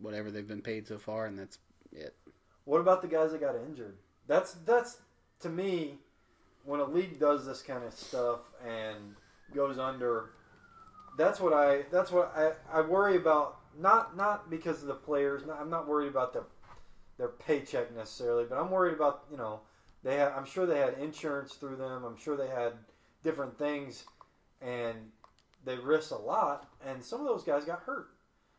[0.00, 1.58] whatever they've been paid so far, and that's
[1.92, 2.14] it.
[2.64, 3.96] What about the guys that got injured?
[4.26, 4.98] That's that's
[5.40, 5.98] to me
[6.64, 9.14] when a league does this kind of stuff and
[9.54, 10.30] goes under.
[11.18, 11.82] That's what I.
[11.92, 12.52] That's what I.
[12.72, 13.58] I worry about.
[13.78, 15.46] Not not because of the players.
[15.46, 16.44] Not, I'm not worried about their
[17.18, 19.60] their paycheck necessarily, but I'm worried about you know
[20.02, 20.22] they.
[20.22, 22.04] I'm sure they had insurance through them.
[22.04, 22.72] I'm sure they had
[23.22, 24.04] different things,
[24.64, 24.96] and
[25.64, 26.68] they risked a lot.
[26.86, 28.08] And some of those guys got hurt.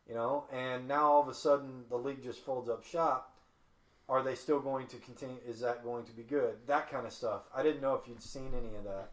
[0.08, 3.32] You know, and now all of a sudden the league just folds up shop
[4.08, 5.36] are they still going to continue?
[5.46, 6.54] Is that going to be good?
[6.66, 7.42] That kind of stuff.
[7.54, 9.08] I didn't know if you'd seen any of that.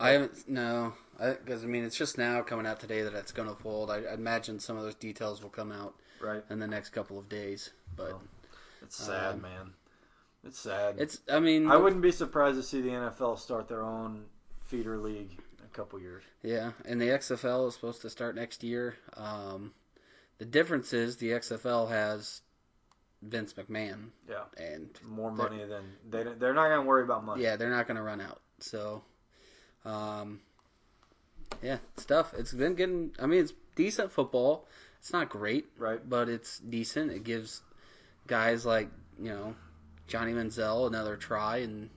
[0.00, 3.48] I haven't no, because I, mean it's just now coming out today that it's going
[3.48, 3.90] to fold.
[3.90, 6.44] I, I imagine some of those details will come out Right.
[6.50, 7.70] in the next couple of days.
[7.96, 8.20] But Oh.
[8.80, 9.72] It's sad, Um, man.
[10.44, 10.94] It's sad.
[10.98, 14.26] it's I mean I wouldn't be surprised to see the NFL start their own
[14.62, 16.22] feeder league in a couple years.
[16.42, 18.96] Yeah, and the XFL is supposed to start next year.
[19.16, 19.72] Um,
[20.38, 22.42] the difference is the XFL has
[23.22, 24.44] Vince McMahon, Yeah.
[24.56, 26.22] and More money than they.
[26.22, 27.42] They're not going to worry about money.
[27.42, 28.40] yeah, they're not going to run out.
[28.60, 29.02] So,
[29.84, 30.40] um,
[31.62, 32.32] yeah, stuff.
[32.36, 33.14] It's been getting.
[33.18, 34.66] I mean, it's decent football.
[35.00, 36.06] It's not great, Right.
[36.08, 37.10] but it's decent.
[37.12, 37.62] It gives
[38.26, 38.88] guys like
[39.20, 39.54] you know
[40.06, 41.90] Johnny Manziel another try, and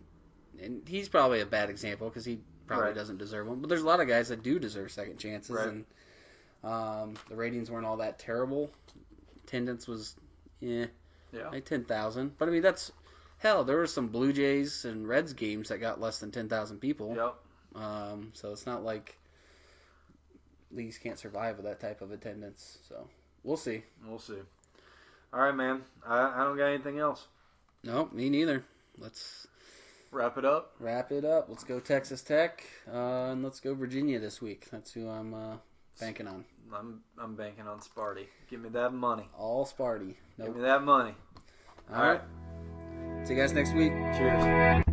[0.61, 2.39] and he's probably a bad example because he
[2.71, 2.95] probably Right.
[2.95, 3.59] doesn't deserve one.
[3.59, 5.67] But there's a lot of guys that do deserve second chances, Right.
[5.67, 5.85] and
[6.63, 8.71] um, the ratings weren't all that terrible.
[9.43, 10.15] Attendance was,
[10.59, 10.85] yeah,
[11.31, 11.49] Yeah.
[11.49, 12.37] like ten thousand.
[12.37, 12.91] But I mean, that's
[13.39, 13.63] hell.
[13.63, 17.15] There were some Blue Jays and Reds games that got less than ten thousand people.
[17.15, 17.81] Yep.
[17.83, 19.17] Um, so it's not like
[20.71, 22.79] leagues can't survive with that type of attendance.
[22.87, 23.07] So
[23.43, 23.83] we'll see.
[24.05, 24.39] We'll see.
[25.33, 25.83] All right, man.
[26.05, 27.27] I, I don't got anything else.
[27.83, 28.63] No, me neither.
[28.97, 29.47] Let's
[30.11, 30.73] wrap it up.
[30.79, 31.47] Wrap it up.
[31.49, 34.67] Let's go Texas Tech, uh, and let's go Virginia this week.
[34.71, 35.55] That's who I'm uh,
[35.99, 36.45] banking on.
[36.73, 38.27] I'm I'm banking on Sparty.
[38.49, 39.29] Give me that money.
[39.37, 40.15] All Sparty.
[40.37, 41.13] Give me that money.
[41.93, 42.21] All right.
[43.23, 43.91] See you guys next week.
[44.15, 44.83] Cheers.